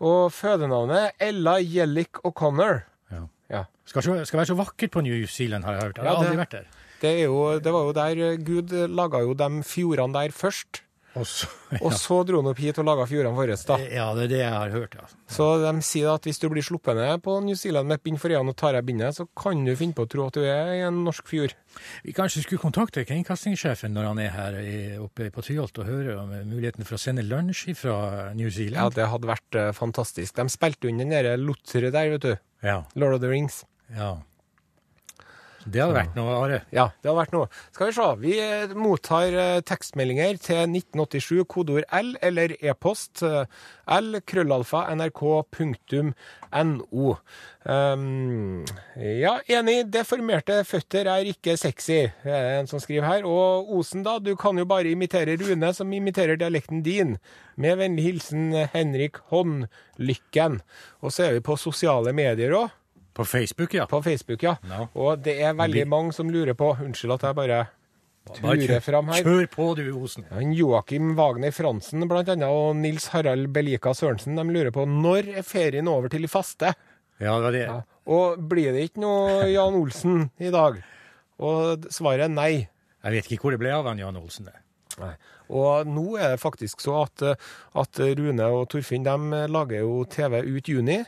Og 0.00 0.32
fødenavnet 0.32 1.10
Ella 1.20 1.56
Jellick 1.60 2.18
O'Connor. 2.26 2.80
Ja. 3.10 3.26
Ja. 3.50 3.64
Skal, 3.84 4.02
skal 4.26 4.36
være 4.38 4.46
så 4.46 4.54
vakkert 4.54 4.90
på 4.90 5.00
New 5.00 5.26
Zealand, 5.26 5.64
har 5.64 5.72
jeg 5.72 5.82
hørt. 5.82 5.96
Jeg 5.98 6.06
har 6.06 6.16
aldri 6.16 6.36
vært 6.36 6.52
der. 6.52 6.64
Det, 7.02 7.10
er 7.20 7.24
jo, 7.24 7.58
det 7.58 7.72
var 7.72 7.82
jo 7.88 7.92
der 7.92 8.36
Gud 8.36 8.70
laga 8.88 9.18
jo 9.18 9.34
de 9.34 9.62
fjordene 9.66 10.14
der 10.14 10.30
først. 10.30 10.82
Og 11.18 11.26
så, 11.28 11.48
Og 11.84 11.92
så 11.96 12.18
dro 12.24 12.40
han 12.40 12.48
opp 12.50 12.60
hit 12.62 12.78
og 12.80 12.86
laga 12.88 13.04
fjordene 13.08 13.36
våre. 13.36 13.56
da. 13.68 13.76
ja, 13.84 14.06
det 14.16 14.24
er 14.24 14.30
det 14.32 14.38
jeg 14.40 14.52
har 14.54 14.72
hørt, 14.72 14.94
ja. 14.96 15.04
Så 15.32 15.48
de 15.60 15.72
sier 15.84 16.08
at 16.12 16.24
hvis 16.28 16.40
du 16.40 16.46
blir 16.52 16.64
sluppet 16.64 16.96
ned 16.96 17.22
på 17.24 17.34
New 17.44 17.56
Zealand 17.58 17.88
med 17.88 18.00
et 18.00 18.04
bind 18.08 18.20
for 18.20 18.32
øynene 18.32 18.52
og 18.54 18.58
tar 18.60 18.76
av 18.78 18.86
bindet, 18.88 19.16
så 19.16 19.26
kan 19.36 19.64
du 19.64 19.72
finne 19.76 19.96
på 19.96 20.06
å 20.06 20.10
tro 20.12 20.26
at 20.28 20.36
du 20.36 20.44
er 20.44 20.72
i 20.78 20.80
en 20.86 21.02
norsk 21.04 21.28
fjord. 21.28 21.54
Vi 22.04 22.16
kanskje 22.16 22.44
skulle 22.46 22.64
kontakte 22.64 23.04
kringkastingssjefen 23.08 23.92
når 23.96 24.08
han 24.10 24.22
er 24.24 24.34
her 24.36 24.58
oppe 25.04 25.28
på 25.32 25.44
Tyholt 25.44 25.80
og 25.80 25.88
høre 25.88 26.18
om 26.20 26.34
muligheten 26.48 26.88
for 26.88 26.96
å 26.96 27.02
sende 27.04 27.24
lunsj 27.24 27.72
fra 27.76 28.32
New 28.36 28.48
Zealand? 28.52 28.80
Ja, 28.80 28.88
det 29.02 29.08
hadde 29.12 29.32
vært 29.32 29.60
eh, 29.60 29.72
fantastisk. 29.76 30.36
De 30.36 30.48
spilte 30.52 30.88
under 30.88 31.08
den 31.08 31.16
der 31.16 31.40
Lotheret 31.40 31.96
der, 31.96 32.12
vet 32.16 32.28
du. 32.28 32.34
Ja, 32.64 32.82
Lord 32.96 33.18
of 33.18 33.24
the 33.24 33.32
Rings. 33.32 33.64
ja. 33.96 34.16
Det 35.62 35.78
hadde 35.78 35.94
vært 35.94 36.16
noe, 36.18 36.32
Are. 36.34 36.56
Ja, 36.74 36.88
det 36.98 37.06
hadde 37.06 37.20
vært 37.20 37.34
noe. 37.36 37.46
Skal 37.70 37.88
vi 37.88 37.94
se. 37.94 38.06
Vi 38.22 38.32
eh, 38.42 38.72
mottar 38.74 39.30
eh, 39.30 39.60
tekstmeldinger 39.66 40.40
til 40.42 40.62
1987, 40.64 41.44
kodeord 41.50 41.86
L, 41.94 42.16
eller 42.24 42.56
e-post 42.58 43.22
eh, 43.26 43.46
l, 43.94 44.18
krøllalfa, 44.26 44.80
nrk.no. 44.96 46.10
Um, 47.62 48.64
ja, 48.98 49.36
enig. 49.54 49.78
Deformerte 49.94 50.58
føtter 50.66 51.06
er 51.12 51.30
ikke 51.30 51.54
sexy, 51.60 52.00
er 52.26 52.42
det 52.48 52.58
en 52.58 52.70
som 52.72 52.82
skriver 52.82 53.06
her. 53.06 53.22
Og 53.28 53.70
Osen, 53.78 54.02
da. 54.06 54.18
Du 54.18 54.34
kan 54.38 54.58
jo 54.58 54.66
bare 54.66 54.90
imitere 54.90 55.38
Rune, 55.38 55.70
som 55.76 55.94
imiterer 55.94 56.40
dialekten 56.42 56.82
din. 56.82 57.16
Med 57.54 57.78
vennlig 57.78 58.08
hilsen 58.08 58.50
Henrik 58.74 59.22
Håndlykken. 59.30 60.62
Og 61.02 61.14
så 61.14 61.28
er 61.28 61.38
vi 61.38 61.46
på 61.46 61.60
sosiale 61.60 62.10
medier 62.16 62.58
òg. 62.58 62.81
På 63.12 63.24
Facebook, 63.28 63.74
ja. 63.74 63.86
På 63.86 64.02
Facebook, 64.02 64.42
ja. 64.42 64.56
No. 64.68 64.86
Og 64.94 65.20
det 65.24 65.36
er 65.44 65.56
veldig 65.56 65.84
mange 65.88 66.14
som 66.16 66.30
lurer 66.32 66.56
på 66.56 66.70
Unnskyld 66.80 67.12
at 67.18 67.26
jeg 67.28 67.36
bare 67.36 67.58
turer 68.38 68.80
fram 68.80 69.10
her. 69.12 69.26
Kjør 69.26 69.48
på, 69.52 69.66
du, 69.76 69.84
Osen. 69.98 70.24
Joakim 70.56 71.12
Wagner 71.18 71.52
Fransen 71.52 72.06
blant 72.08 72.30
annet, 72.32 72.48
og 72.48 72.76
Nils 72.80 73.10
Harald 73.12 73.50
Belika 73.52 73.92
Sørensen 73.96 74.38
de 74.38 74.46
lurer 74.48 74.72
på 74.74 74.86
når 74.88 75.32
er 75.42 75.46
ferien 75.46 75.90
over 75.90 76.12
til 76.12 76.24
de 76.24 76.30
faste? 76.30 76.72
Ja, 77.20 77.36
det 77.36 77.44
var 77.44 77.56
det. 77.56 77.66
Ja. 77.66 77.78
Og 78.12 78.40
blir 78.50 78.72
det 78.74 78.88
ikke 78.88 79.02
noe 79.04 79.44
Jan 79.50 79.76
Olsen 79.78 80.26
i 80.42 80.50
dag? 80.54 80.80
Og 81.42 81.86
svaret 81.92 82.26
er 82.26 82.32
nei. 82.32 82.52
Jeg 83.02 83.16
vet 83.16 83.30
ikke 83.34 83.46
hvor 83.46 83.54
det 83.54 83.62
ble 83.62 83.74
av 83.74 83.86
han 83.90 84.00
Jan 84.00 84.18
Olsen. 84.18 84.48
det. 84.48 84.56
Nei. 85.02 85.14
Og 85.52 85.88
nå 85.88 86.04
er 86.16 86.34
det 86.34 86.40
faktisk 86.40 86.80
så 86.84 87.02
at, 87.02 87.24
at 87.76 88.00
Rune 88.18 88.46
og 88.56 88.68
Torfinn 88.72 89.04
de 89.04 89.42
lager 89.52 89.82
jo 89.82 90.02
TV 90.08 90.40
ut 90.46 90.70
juni. 90.70 91.02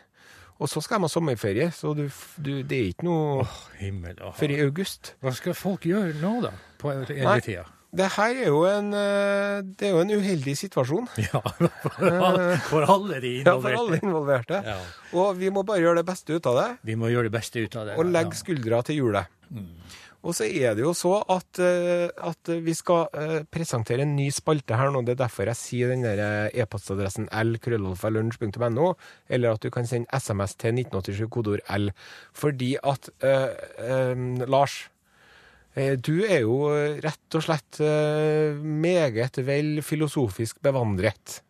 Og 0.65 0.71
så 0.73 0.81
skal 0.81 0.97
de 1.03 1.05
ha 1.05 1.13
sommerferie, 1.13 1.69
så 1.77 1.93
du, 1.93 2.07
du, 2.41 2.53
det 2.65 2.77
er 2.79 2.91
ikke 2.95 3.05
noe 3.05 3.45
Himmel 3.77 4.17
oh. 4.25 4.33
før 4.33 4.55
i 4.55 4.61
august. 4.65 5.13
Hva 5.21 5.35
skal 5.37 5.57
folk 5.59 5.85
gjøre 5.85 6.17
nå, 6.23 6.39
da? 6.47 6.55
På 6.81 6.95
eldretida? 6.95 7.67
Det 7.95 8.09
her 8.17 8.39
er 8.43 8.49
jo 8.49 8.65
en, 8.67 8.89
eh, 8.99 9.61
det 9.63 9.87
er 9.87 9.93
jo 9.95 10.01
en 10.03 10.15
uheldig 10.17 10.57
situasjon. 10.59 11.05
Ja, 11.29 11.39
for, 11.85 12.09
alle- 12.09 12.57
for 12.67 12.89
alle 12.97 13.21
de 13.23 13.35
Ja, 13.45 13.55
for 13.61 13.71
alle 13.71 14.01
involverte. 14.01 14.09
involverte. 14.09 14.63
Ja. 14.67 15.21
Og 15.21 15.37
vi 15.39 15.53
må 15.55 15.63
bare 15.69 15.85
gjøre 15.85 16.01
det 16.01 16.09
beste 16.09 16.35
ut 16.35 16.49
av 16.51 16.59
det, 16.59 16.69
Vi 16.91 16.97
må 16.99 17.13
gjøre 17.13 17.29
det 17.29 17.37
beste 17.37 17.61
ut 17.63 17.77
av 17.77 17.87
det. 17.87 17.99
og 18.01 18.09
legge 18.09 18.35
ja. 18.35 18.41
skuldra 18.41 18.83
til 18.89 18.99
hjulet. 19.03 19.31
Og 20.25 20.33
så 20.33 20.47
er 20.49 20.73
det 20.77 20.85
jo 20.87 20.95
så 20.97 21.19
at, 21.31 21.61
eh, 21.61 22.09
at 22.09 22.51
vi 22.65 22.73
skal 22.77 23.11
eh, 23.13 23.43
presentere 23.53 24.07
en 24.07 24.15
ny 24.17 24.31
spalte 24.33 24.79
her 24.79 24.93
nå. 24.93 25.03
Det 25.05 25.15
er 25.15 25.21
derfor 25.27 25.51
jeg 25.51 25.61
sier 25.61 25.93
den 25.93 26.05
der 26.07 26.23
eh, 26.25 26.63
e-postadressen 26.63 27.29
l-krøllalfa-lunsj.no, 27.29 28.95
eller 29.29 29.53
at 29.53 29.65
du 29.65 29.69
kan 29.75 29.89
sende 29.89 30.09
SMS 30.17 30.57
til 30.57 30.81
1987 30.81 31.29
kodeord 31.29 31.65
L. 31.77 31.93
Fordi 32.33 32.73
at 32.81 33.13
eh, 33.21 33.53
eh, 33.85 34.27
Lars, 34.49 34.85
du 35.75 36.23
er 36.23 36.45
jo 36.45 36.69
rett 37.03 37.35
og 37.35 37.43
slett 37.43 37.81
meget 38.63 39.41
vel 39.43 39.81
filosofisk 39.83 40.61
bevandret. 40.63 41.41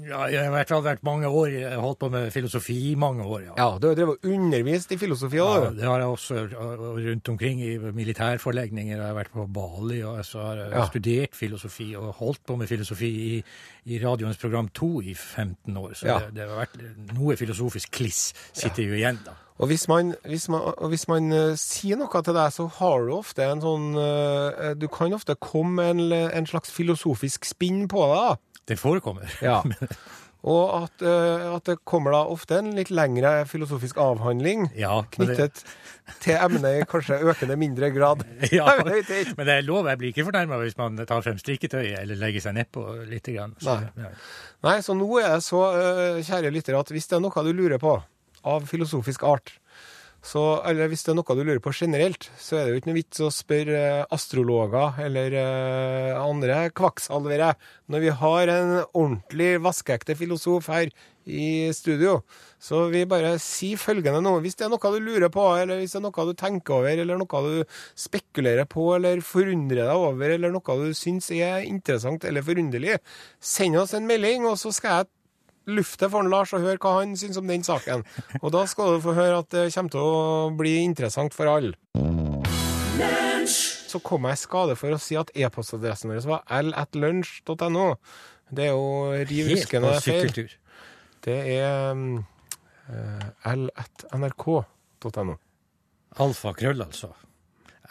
Ja, 0.00 0.24
jeg 0.32 0.40
har 0.40 0.48
i 0.48 0.54
hvert 0.54 0.68
fall 0.72 0.82
vært 0.84 1.02
mange 1.04 1.28
år, 1.28 1.50
jeg 1.52 1.68
har 1.70 1.80
holdt 1.84 1.98
på 2.00 2.08
med 2.10 2.30
filosofi 2.32 2.76
i 2.90 2.94
mange 2.98 3.24
år, 3.24 3.42
ja. 3.50 3.52
Ja, 3.58 3.66
du 3.78 3.88
har 3.90 3.94
drevet 3.98 4.24
undervist 4.24 4.92
i 4.92 4.96
filosofi 5.00 5.36
òg, 5.42 5.66
Ja, 5.66 5.70
det 5.76 5.84
har 5.84 5.98
jeg 6.00 6.08
også 6.08 6.38
og 6.56 6.96
rundt 7.04 7.28
omkring 7.28 7.60
i 7.60 7.76
militærforlegninger. 7.78 8.96
Jeg 8.96 9.04
har 9.06 9.14
vært 9.16 9.32
på 9.34 9.46
Bali 9.52 10.00
og 10.02 10.24
så 10.24 10.42
har 10.46 10.56
jeg 10.62 10.70
Ja. 10.72 10.86
studert 10.88 11.34
filosofi 11.36 11.94
og 11.96 12.12
holdt 12.14 12.40
på 12.46 12.56
med 12.56 12.68
filosofi 12.68 13.10
i, 13.36 13.44
i 13.86 13.98
radioens 14.04 14.38
program 14.38 14.68
2 14.68 15.00
i 15.02 15.14
15 15.14 15.76
år. 15.76 15.92
Så 15.94 16.06
Ja. 16.06 16.18
det, 16.18 16.34
det 16.34 16.48
har 16.48 16.66
vært 16.66 17.14
noe 17.14 17.36
filosofisk 17.36 17.90
kliss 17.90 18.32
sitter 18.52 18.82
jo 18.88 18.94
igjen, 18.94 19.18
da. 19.24 19.32
Og 19.58 19.68
hvis 19.68 19.86
man, 19.88 20.14
hvis 20.26 20.48
man, 20.48 20.72
hvis 20.88 21.06
man 21.08 21.32
uh, 21.32 21.54
sier 21.56 21.96
noe 21.96 22.22
til 22.24 22.34
deg, 22.34 22.50
så 22.50 22.66
har 22.80 23.04
du 23.06 23.12
ofte 23.14 23.44
en 23.44 23.60
sånn 23.60 23.92
uh, 23.94 24.74
Du 24.74 24.88
kan 24.88 25.12
ofte 25.14 25.36
komme 25.38 25.76
med 25.76 25.90
en, 26.12 26.30
en 26.32 26.46
slags 26.46 26.70
filosofisk 26.72 27.44
spinn 27.44 27.86
på 27.86 28.00
det. 28.08 28.16
da. 28.16 28.36
Det 28.68 28.78
forekommer. 28.80 29.30
Ja. 29.42 29.62
Og 30.42 30.72
at, 30.74 31.02
uh, 31.06 31.52
at 31.54 31.68
det 31.68 31.76
kommer 31.86 32.10
da 32.16 32.24
ofte 32.26 32.56
en 32.58 32.72
litt 32.74 32.88
lengre 32.90 33.44
filosofisk 33.46 34.00
avhandling 34.02 34.64
Ja, 34.74 34.96
knyttet 35.14 35.60
det- 35.60 36.16
til 36.24 36.34
emnet 36.34 36.80
i 36.80 36.86
kanskje 36.90 37.20
økende 37.30 37.54
mindre 37.60 37.92
grad. 37.94 38.24
Ja, 38.50 38.72
Jeg 38.82 39.36
men 39.38 39.46
det 39.46 39.54
er 39.54 39.62
lov, 39.62 39.86
jeg 39.86 40.00
blir 40.00 40.10
ikke 40.10 40.26
fornærma 40.26 40.58
hvis 40.64 40.74
man 40.80 40.98
tar 41.06 41.22
frem 41.22 41.38
strikketøyet 41.38 41.94
eller 42.00 42.18
legger 42.18 42.42
seg 42.42 42.56
nedpå 42.58 42.82
litt. 43.06 43.30
Grann. 43.30 43.54
Så, 43.62 43.76
Nei. 43.78 43.92
ja. 44.02 44.10
Nei, 44.66 44.76
så 44.82 44.98
nå 44.98 45.06
er 45.22 45.36
det 45.36 45.44
så, 45.46 45.62
uh, 45.78 46.18
kjære 46.26 46.50
lyttere, 46.50 46.82
at 46.82 46.90
hvis 46.90 47.06
det 47.06 47.20
er 47.20 47.22
noe 47.22 47.46
du 47.46 47.52
lurer 47.54 47.78
på 47.78 47.94
av 48.42 48.66
filosofisk 48.66 49.22
art, 49.22 49.54
så, 50.22 50.42
eller 50.70 50.86
hvis 50.86 51.02
det 51.02 51.10
er 51.10 51.16
noe 51.18 51.34
du 51.34 51.42
lurer 51.42 51.60
på 51.62 51.72
generelt, 51.74 52.28
så 52.38 52.56
er 52.56 52.64
det 52.64 52.72
jo 52.72 52.80
ikke 52.80 52.90
noe 52.92 52.98
vits 53.00 53.22
å 53.26 53.30
spørre 53.34 53.78
eh, 53.78 54.02
astrologer 54.14 55.00
eller 55.02 55.34
eh, 55.34 56.10
andre 56.14 56.68
kvakksalvere 56.78 57.48
når 57.90 58.04
vi 58.04 58.12
har 58.20 58.52
en 58.52 58.74
ordentlig 58.84 59.56
vaskeekte 59.64 60.14
filosof 60.18 60.70
her 60.70 60.92
i 61.26 61.70
studio. 61.74 62.20
Så 62.62 62.84
vi 62.92 63.02
bare 63.10 63.34
sier 63.42 63.80
følgende 63.82 64.22
nå. 64.22 64.36
Hvis 64.44 64.54
det 64.58 64.66
er 64.66 64.72
noe 64.72 64.92
du 64.94 65.00
lurer 65.02 65.30
på, 65.32 65.42
eller 65.58 65.80
hvis 65.80 65.96
det 65.96 66.00
er 66.00 66.04
noe 66.06 66.26
du 66.28 66.34
tenker 66.38 66.78
over, 66.78 67.02
eller 67.02 67.18
noe 67.18 67.42
du 67.46 67.80
spekulerer 67.98 68.68
på, 68.70 68.92
eller 68.96 69.22
forundrer 69.26 69.88
deg 69.88 70.06
over, 70.06 70.36
eller 70.36 70.54
noe 70.54 70.78
du 70.84 70.94
syns 70.94 71.32
er 71.34 71.66
interessant 71.66 72.26
eller 72.28 72.46
forunderlig, 72.46 73.00
send 73.42 73.78
oss 73.80 73.94
en 73.98 74.06
melding, 74.06 74.46
og 74.50 74.58
så 74.62 74.74
skal 74.74 75.00
jeg 75.00 75.10
lufte 75.70 76.08
for 76.10 76.26
Lars 76.26 76.52
og 76.56 76.64
høre 76.64 76.80
hva 76.82 76.96
han 77.00 77.14
syns 77.18 77.38
om 77.40 77.48
den 77.50 77.64
saken. 77.66 78.04
Og 78.40 78.52
da 78.54 78.64
skal 78.70 78.96
du 78.96 79.04
få 79.04 79.14
høre 79.16 79.42
at 79.42 79.50
det 79.54 79.68
kommer 79.74 79.94
til 79.94 80.02
å 80.02 80.50
bli 80.58 80.76
interessant 80.82 81.36
for 81.36 81.50
alle. 81.50 81.76
Så 83.92 84.00
kom 84.04 84.24
jeg 84.28 84.38
i 84.38 84.40
skade 84.40 84.76
for 84.80 84.94
å 84.94 85.00
si 85.02 85.18
at 85.20 85.32
e-postadressen 85.36 86.12
vår 86.12 86.24
var 86.28 86.44
l.lunsj.no. 86.62 87.86
Det 88.52 88.68
er 88.68 88.72
jo 88.72 89.24
riv 89.28 89.50
ruskende 89.52 89.94
feil. 90.04 90.52
Det 91.22 91.38
er 91.54 91.92
um, 91.92 92.20
eh, 92.90 93.26
l.nrk.no. 93.52 95.36
Alfakrøll, 96.22 96.82
altså. 96.84 97.12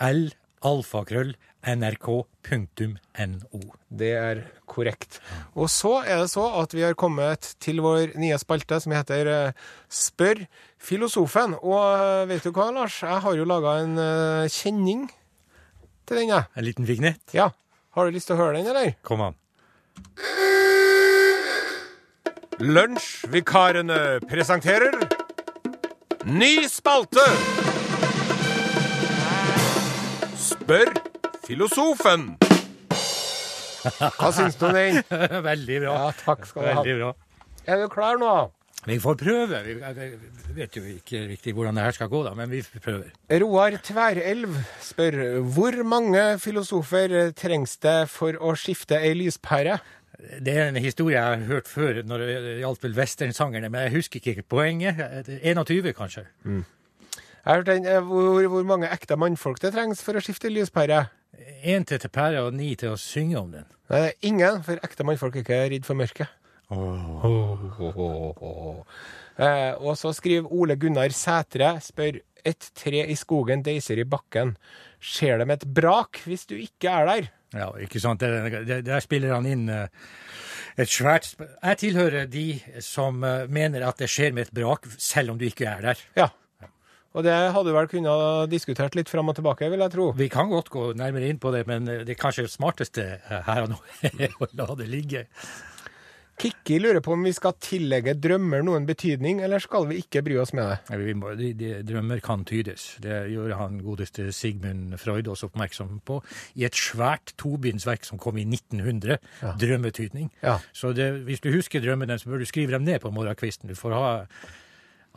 L, 0.02 0.28
alfakrøll, 0.66 1.36
nrk.no. 1.62 3.60
Det 3.90 4.12
er 4.18 4.42
korrekt. 4.70 5.20
Og 5.54 5.70
så 5.70 6.00
er 6.02 6.24
det 6.24 6.32
så 6.34 6.48
at 6.62 6.74
vi 6.74 6.84
har 6.86 6.98
kommet 6.98 7.54
til 7.62 7.82
vår 7.86 8.16
nye 8.22 8.38
spalte 8.42 8.80
som 8.82 8.96
heter 8.96 9.30
eh, 9.30 9.60
Spør 9.92 10.44
filosofen. 10.82 11.58
Og 11.62 11.82
eh, 12.02 12.26
vet 12.32 12.46
du 12.46 12.54
hva, 12.56 12.72
Lars? 12.74 13.02
Jeg 13.06 13.22
har 13.26 13.38
jo 13.38 13.48
laga 13.50 13.78
en 13.84 13.98
eh, 14.02 14.50
kjenning 14.50 15.08
til 16.10 16.22
den, 16.22 16.34
jeg. 16.34 16.50
En 16.58 16.66
liten 16.66 16.90
vignett. 16.90 17.22
Ja. 17.38 17.52
Har 17.96 18.08
du 18.08 18.16
lyst 18.16 18.32
til 18.32 18.38
å 18.38 18.46
høre 18.46 18.58
den, 18.58 18.72
eller? 18.72 18.96
Kom 19.06 19.22
an. 19.26 19.38
Lunsjvikarene 22.62 24.22
presenterer 24.30 25.02
Ny 26.30 26.68
spalte! 26.70 27.26
Spør 30.72 30.94
filosofen. 31.44 32.22
Hva 34.16 34.30
syns 34.32 34.56
du 34.56 34.70
om 34.70 34.78
den? 34.78 35.02
Veldig 35.50 35.80
bra. 35.84 35.96
Ja, 35.98 36.14
takk 36.16 36.46
skal 36.48 36.64
du 36.64 36.70
ha. 36.78 36.84
Bra. 36.86 37.10
Er 37.68 37.82
du 37.82 37.90
klar 37.92 38.16
nå? 38.22 38.30
Vi 38.88 38.96
får 39.04 39.18
prøve. 39.20 39.60
Vi 39.68 39.76
vet 40.56 40.80
jo 40.80 40.86
ikke 40.94 41.26
riktig 41.34 41.58
hvordan 41.58 41.76
det 41.76 41.84
her 41.90 41.98
skal 42.00 42.08
gå, 42.14 42.24
da, 42.24 42.32
men 42.40 42.48
vi 42.54 42.64
prøver. 42.80 43.12
Roar 43.44 43.76
Tverelv 43.84 44.56
spør 44.88 45.20
hvor 45.44 45.82
mange 45.84 46.24
filosofer 46.40 47.20
trengs 47.36 47.76
det 47.84 48.00
for 48.16 48.40
å 48.40 48.56
skifte 48.56 48.96
ei 49.04 49.12
lyspære? 49.26 49.76
Det 50.40 50.56
er 50.56 50.70
en 50.72 50.80
historie 50.80 51.20
jeg 51.20 51.42
har 51.42 51.50
hørt 51.52 51.68
før 51.68 52.00
når 52.08 52.30
det 52.30 52.60
gjaldt 52.64 52.88
vel 52.88 52.96
westernsangerne, 52.96 53.68
men 53.68 53.90
jeg 53.90 53.98
husker 54.00 54.24
ikke 54.24 54.48
poenget. 54.56 55.04
21, 55.36 55.92
kanskje. 56.00 56.30
Jeg 57.42 57.50
har 57.50 57.58
hørt 57.58 57.70
den, 57.72 57.86
eh, 57.90 58.04
hvor, 58.06 58.48
hvor 58.54 58.64
mange 58.64 58.90
ekte 58.94 59.16
mannfolk 59.18 59.58
det 59.64 59.72
trengs 59.74 60.04
for 60.06 60.14
å 60.14 60.22
skifte 60.22 60.50
lyspære? 60.52 61.08
Én 61.66 61.88
til 61.90 61.98
til 62.02 62.12
pære 62.14 62.44
og 62.46 62.54
ni 62.54 62.76
til 62.78 62.94
å 62.94 63.00
synge 63.02 63.40
om 63.40 63.50
den. 63.52 63.66
Nei, 63.90 64.02
det 64.04 64.10
er 64.12 64.28
ingen, 64.30 64.60
for 64.64 64.78
ekte 64.86 65.06
mannfolk 65.08 65.40
er 65.40 65.44
ikke 65.44 65.58
redd 65.74 65.90
for 65.90 65.98
mørket. 65.98 66.30
Eh, 69.42 69.74
og 69.80 69.96
så 69.98 70.12
skriver 70.14 70.52
Ole 70.54 70.76
Gunnar 70.78 71.10
Sætre, 71.16 71.72
spør 71.82 72.20
et 72.46 72.66
tre 72.78 73.00
i 73.10 73.16
skogen 73.18 73.64
deiser 73.66 73.98
i 73.98 74.06
bakken. 74.06 74.52
Skjer 75.02 75.40
det 75.42 75.48
med 75.50 75.64
et 75.64 75.72
brak 75.80 76.20
hvis 76.28 76.44
du 76.50 76.54
ikke 76.60 76.92
er 76.92 77.08
der? 77.08 77.30
Ja, 77.56 77.70
ikke 77.82 78.02
sant? 78.04 78.22
Der, 78.22 78.60
der, 78.68 78.84
der 78.86 79.02
spiller 79.02 79.34
han 79.34 79.48
inn 79.50 79.64
uh, 79.72 79.88
et 80.78 80.92
svært 80.92 81.32
Jeg 81.40 81.80
tilhører 81.82 82.30
de 82.30 82.46
som 82.86 83.24
uh, 83.24 83.48
mener 83.50 83.88
at 83.88 84.04
det 84.04 84.12
skjer 84.12 84.36
med 84.36 84.50
et 84.50 84.54
brak, 84.62 84.86
selv 85.00 85.34
om 85.34 85.42
du 85.42 85.48
ikke 85.48 85.72
er 85.72 85.90
der. 85.90 86.06
Ja. 86.20 86.30
Og 87.12 87.26
det 87.28 87.34
hadde 87.36 87.68
du 87.68 87.76
vel 87.76 87.90
kunnet 87.92 88.52
diskutert 88.52 88.96
litt 88.96 89.12
fram 89.12 89.28
og 89.32 89.36
tilbake, 89.36 89.68
vil 89.72 89.84
jeg 89.84 89.94
tro. 89.96 90.12
Vi 90.16 90.30
kan 90.32 90.52
godt 90.52 90.72
gå 90.72 90.92
nærmere 91.00 91.28
inn 91.28 91.42
på 91.44 91.52
det, 91.52 91.66
men 91.68 91.90
det 92.08 92.20
kanskje 92.20 92.48
smarteste 92.52 93.08
her 93.28 93.66
og 93.66 93.74
nå 93.74 93.82
er 94.14 94.38
å 94.40 94.48
la 94.56 94.70
det 94.80 94.88
ligge. 94.92 95.26
Kikki 96.42 96.80
lurer 96.80 97.04
på 97.06 97.14
om 97.14 97.22
vi 97.22 97.34
skal 97.38 97.54
tillegge 97.62 98.16
drømmer 98.18 98.64
noen 98.66 98.88
betydning, 98.88 99.44
eller 99.46 99.62
skal 99.62 99.86
vi 99.92 100.00
ikke 100.02 100.24
bry 100.26 100.40
oss 100.42 100.56
med 100.58 100.72
det? 100.72 100.98
Vi 100.98 101.14
må, 101.14 101.36
de, 101.38 101.52
de, 101.58 101.70
drømmer 101.86 102.22
kan 102.26 102.42
tydes. 102.50 102.96
Det 103.04 103.20
gjorde 103.30 103.60
han 103.60 103.78
godeste 103.86 104.32
Sigmund 104.34 104.96
Freud 104.98 105.30
oss 105.30 105.46
oppmerksom 105.46 106.00
på 106.08 106.18
i 106.58 106.66
et 106.66 106.78
svært 106.78 107.36
tobindsverk 107.42 108.08
som 108.08 108.22
kom 108.22 108.40
i 108.42 108.48
1900, 108.48 109.20
'Drømmetydning'. 109.62 110.32
Ja. 110.42 110.58
Så 110.74 110.96
det, 110.98 111.12
hvis 111.30 111.46
du 111.46 111.52
husker 111.54 111.84
drømmene, 111.84 112.18
så 112.18 112.32
bør 112.32 112.42
du 112.42 112.50
skrive 112.50 112.74
dem 112.74 112.90
ned 112.90 113.04
på 113.06 113.14
morgenkvisten. 113.14 113.70
Du 113.70 113.78
får 113.78 113.98
ha 114.00 114.10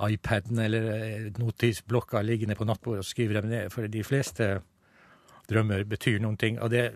iPaden 0.01 0.59
eller 0.59 0.89
eh, 0.95 1.27
notisblokka 1.39 2.23
liggende 2.23 2.57
på 2.59 2.67
nattbordet 2.67 3.05
og 3.05 3.09
skrive 3.09 3.37
dem 3.39 3.51
ned, 3.51 3.71
for 3.71 3.87
de 3.87 4.05
fleste 4.05 4.49
drømmer 5.51 5.85
betyr 5.89 6.21
noen 6.23 6.39
ting. 6.41 6.59
Og 6.61 6.73
det 6.73 6.91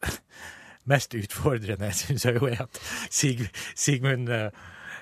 mest 0.90 1.14
utfordrende 1.18 1.92
syns 2.00 2.24
jeg 2.24 2.40
jo 2.40 2.48
er 2.48 2.64
at 2.64 2.80
Sig, 3.10 3.48
Sigmund, 3.76 4.30
eh, 4.32 4.48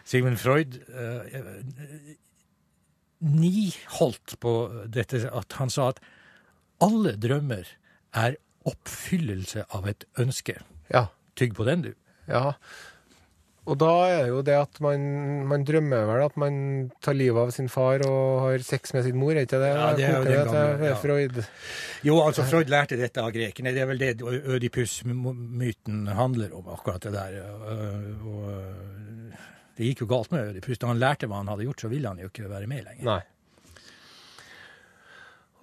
Sigmund 0.04 0.40
Freud 0.42 0.80
eh, 0.88 1.38
niholdt 3.18 4.36
på 4.40 4.54
dette 4.86 5.24
at 5.34 5.58
han 5.58 5.70
sa 5.70 5.90
at 5.92 6.02
alle 6.82 7.16
drømmer 7.18 7.66
er 8.16 8.38
oppfyllelse 8.68 9.64
av 9.74 9.88
et 9.90 10.04
ønske. 10.18 10.58
Ja. 10.92 11.08
Tygg 11.38 11.54
på 11.54 11.66
den, 11.66 11.82
du. 11.86 11.92
Ja. 12.28 12.52
Og 13.68 13.76
da 13.80 13.90
er 14.08 14.22
det 14.25 14.30
jo 14.32 14.40
det 14.46 14.54
at 14.56 14.78
man, 14.84 15.02
man 15.50 15.64
drømmer 15.68 16.06
vel 16.08 16.25
at 16.25 16.37
man 16.40 16.54
tar 17.04 17.16
livet 17.18 17.40
av 17.42 17.52
sin 17.52 17.68
far 17.72 18.02
og 18.08 18.46
har 18.46 18.64
sex 18.64 18.94
med 18.96 19.04
sin 19.04 19.18
mor, 19.20 19.34
er 19.34 19.44
ikke 19.44 19.60
det? 19.60 19.72
Ja, 19.75 19.88
det 19.96 20.06
er 20.08 20.16
jo 20.16 20.25
den 20.25 20.52
til 20.52 20.87
ja. 20.88 20.94
Freud. 21.02 21.40
Jo, 22.08 22.18
altså 22.25 22.46
Freud 22.48 22.72
lærte 22.72 22.96
dette 23.00 23.22
av 23.22 23.32
grekerne. 23.34 23.75
Det 23.76 23.84
er 23.84 23.90
vel 23.90 24.00
det 24.00 24.14
Ødipus-myten 24.25 26.06
handler 26.16 26.54
om, 26.56 26.70
akkurat 26.72 27.04
det 27.04 27.12
der. 27.16 27.40
Og 28.25 28.38
det 29.78 29.92
gikk 29.92 30.06
jo 30.06 30.10
galt 30.10 30.32
med 30.34 30.54
Ødipus. 30.54 30.80
Da 30.80 30.88
han 30.90 31.02
lærte 31.02 31.28
hva 31.28 31.42
han 31.42 31.52
hadde 31.52 31.68
gjort, 31.68 31.84
så 31.84 31.92
ville 31.92 32.08
han 32.10 32.22
jo 32.25 32.32
ikke 32.32 32.48
være 32.50 32.70
med 32.70 32.88
lenger. 32.88 33.04
Nei. 33.12 33.20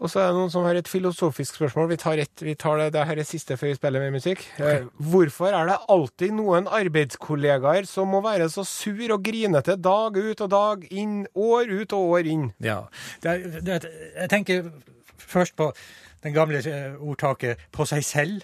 Og 0.04 0.10
så 0.12 0.20
er 0.20 0.28
det 0.28 0.36
noen 0.36 0.52
som 0.52 0.66
har 0.68 0.76
et 0.76 0.90
filosofisk 0.92 1.56
spørsmål. 1.56 1.88
Vi 1.94 1.98
tar, 2.02 2.20
et, 2.20 2.42
vi 2.44 2.54
tar 2.60 2.78
det, 2.82 2.90
det 2.94 3.06
her 3.08 3.20
er 3.22 3.28
siste 3.28 3.56
før 3.58 3.70
vi 3.72 3.78
spiller 3.78 4.04
mer 4.04 4.12
musikk. 4.12 4.42
Okay. 4.60 4.82
hvorfor 5.00 5.56
er 5.56 5.70
det 5.72 5.78
alltid 5.96 6.34
noen 6.36 6.68
arbeidskollegaer 6.68 7.88
som 7.88 8.12
må 8.12 8.20
være 8.26 8.50
så 8.52 8.66
sur 8.68 9.14
og 9.16 9.24
grinete 9.24 9.78
dag 9.80 10.18
ut 10.20 10.42
og 10.44 10.50
dag 10.52 10.84
inn, 10.92 11.22
år 11.34 11.72
ut 11.80 11.96
og 11.96 12.12
år 12.18 12.28
inn? 12.34 12.50
Ja. 12.60 12.82
Det, 13.24 13.32
er- 13.38 13.62
det, 13.62 13.78
er- 13.80 14.20
jeg 14.26 14.30
tenker 14.36 14.68
først 15.18 15.56
på 15.56 15.72
den 16.26 16.34
gamle 16.36 16.60
eh, 16.60 17.00
ordtaket 17.00 17.58
'på 17.72 17.86
seg 17.88 18.04
selv'. 18.04 18.44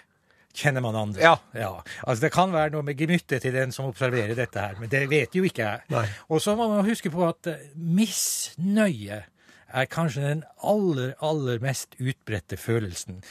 Kjenner 0.53 0.81
man 0.83 0.95
andre? 0.95 1.21
Ja. 1.55 1.81
Altså 2.07 2.21
Det 2.25 2.31
kan 2.33 2.51
være 2.51 2.71
noe 2.73 2.83
med 2.83 2.97
gemyttet 2.99 3.41
til 3.41 3.53
den 3.53 3.71
som 3.71 3.85
observerer 3.87 4.35
dette 4.35 4.59
her, 4.59 4.75
men 4.79 4.89
det 4.89 5.05
vet 5.09 5.31
jo 5.35 5.43
ikke 5.43 5.63
jeg. 5.63 6.09
Og 6.29 6.41
så 6.41 6.55
må 6.55 6.67
man 6.67 6.83
huske 6.85 7.09
på 7.09 7.27
at 7.27 7.47
eh, 7.47 7.69
misnøye 7.75 9.21
er 9.73 9.85
kanskje 9.91 10.21
den 10.27 10.43
aller, 10.63 11.13
aller 11.21 11.59
mest 11.63 11.95
utbredte 11.99 12.57
følelsen 12.57 13.21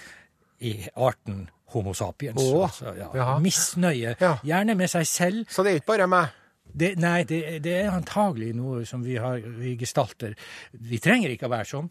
i 0.60 0.74
arten 0.96 1.48
Homo 1.70 1.92
sapiens. 1.94 2.40
Å, 2.42 2.62
altså, 2.66 2.94
ja. 3.14 3.38
Misnøye. 3.40 4.16
Ja. 4.20 4.34
Gjerne 4.44 4.74
med 4.76 4.90
seg 4.90 5.06
selv. 5.06 5.44
Så 5.48 5.62
det 5.62 5.72
er 5.72 5.80
ikke 5.80 5.92
bare 5.94 6.06
meg. 6.10 6.36
Det, 6.70 6.92
nei, 7.02 7.22
det, 7.26 7.38
det 7.64 7.72
er 7.80 7.90
antagelig 7.94 8.52
noe 8.54 8.84
som 8.86 9.02
vi 9.02 9.16
har 9.18 9.40
vi 9.42 9.76
gestalter. 9.78 10.34
Vi 10.72 10.98
trenger 11.02 11.30
ikke 11.34 11.46
å 11.48 11.52
være 11.54 11.66
sånn. 11.70 11.88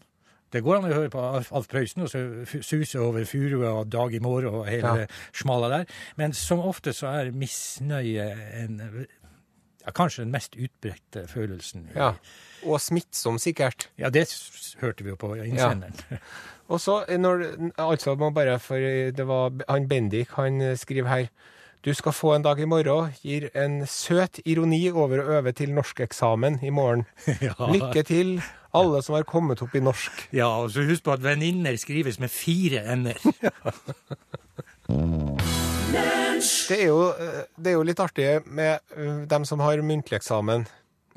Det 0.50 0.62
går 0.66 0.80
an 0.80 0.86
å 0.88 0.92
høre 0.94 1.10
på 1.12 1.20
Alf 1.22 1.68
Prøysen 1.70 2.02
og 2.02 2.08
så 2.10 2.20
suse 2.66 2.98
over 2.98 3.24
furua 3.28 3.70
og 3.82 3.90
dag 3.92 4.14
i 4.16 4.20
morgen 4.24 4.54
og 4.62 4.68
hele 4.68 4.94
Ja. 5.04 5.06
smala 5.36 5.68
der. 5.70 5.84
Men 6.18 6.32
som 6.34 6.58
ofte 6.64 6.90
så 6.96 7.06
er 7.20 7.30
misnøye 7.30 8.24
en 8.64 8.80
ja, 9.06 9.92
kanskje 9.94 10.24
den 10.24 10.32
mest 10.34 10.56
utbredte 10.58 11.26
følelsen. 11.30 11.86
i- 11.92 11.96
Ja. 11.98 12.14
Og 12.66 12.80
smittsom, 12.82 13.38
sikkert. 13.40 13.88
ja, 13.98 14.10
det 14.10 14.28
hørte 14.80 15.04
vi 15.04 15.12
jo 15.12 15.16
på 15.20 15.34
innsenderen. 15.38 16.20
Og 16.70 16.78
så, 16.80 17.00
når, 17.18 17.44
altså 17.82 18.14
må 18.14 18.30
bare 18.30 18.58
for 18.62 18.78
det 19.16 19.26
var 19.26 19.50
han 19.68 19.88
Bendik, 19.90 20.30
han 20.36 20.60
eh, 20.62 20.76
skriver 20.78 21.08
her 21.10 21.26
Du 21.84 21.94
skal 21.94 22.12
få 22.12 22.34
en 22.34 22.44
dag 22.44 22.60
i 22.60 22.68
morgen, 22.68 23.10
gir 23.24 23.48
en 23.56 23.86
søt 23.88 24.38
ironi 24.44 24.90
over 24.92 25.22
å 25.22 25.38
øve 25.38 25.52
til 25.56 25.72
norskeksamen 25.74 26.60
i 26.62 26.70
morgen. 26.70 27.06
Ja. 27.40 27.56
Lykke 27.58 28.02
til, 28.06 28.42
alle 28.76 29.02
som 29.02 29.16
har 29.16 29.24
kommet 29.26 29.62
opp 29.64 29.74
i 29.74 29.82
norsk. 29.82 30.28
Ja, 30.36 30.46
og 30.60 30.70
så 30.70 30.84
husk 30.86 31.08
på 31.08 31.16
at 31.16 31.24
venninner 31.24 31.74
skrives 31.80 32.20
med 32.20 32.30
fire 32.30 32.84
ender. 32.92 33.18
Det 36.40 36.76
er 36.78 36.86
jo, 36.86 37.10
eh, 37.10 37.42
det 37.58 37.72
er 37.72 37.74
jo 37.74 37.82
litt 37.84 38.00
artig 38.00 38.28
med 38.46 38.78
eh, 38.96 39.24
dem 39.28 39.44
som 39.44 39.60
har 39.60 39.82
muntlig 39.84 40.20
eksamen 40.20 40.64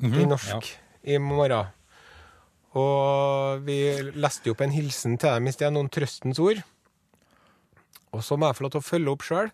i 0.04 0.26
norsk 0.28 0.74
i 1.04 1.18
morgen. 1.22 1.72
Og 2.74 3.60
vi 3.66 3.78
leste 4.18 4.48
jo 4.48 4.56
opp 4.56 4.64
en 4.64 4.74
hilsen 4.74 5.18
til 5.20 5.36
dem 5.36 5.46
i 5.46 5.54
sted, 5.54 5.70
noen 5.74 5.90
trøstens 5.92 6.40
ord. 6.42 6.62
Og 8.14 8.22
så 8.24 8.38
må 8.38 8.48
jeg 8.48 8.58
få 8.58 8.66
lov 8.66 8.74
til 8.74 8.82
å 8.82 8.88
følge 8.88 9.14
opp 9.14 9.26
sjøl 9.26 9.52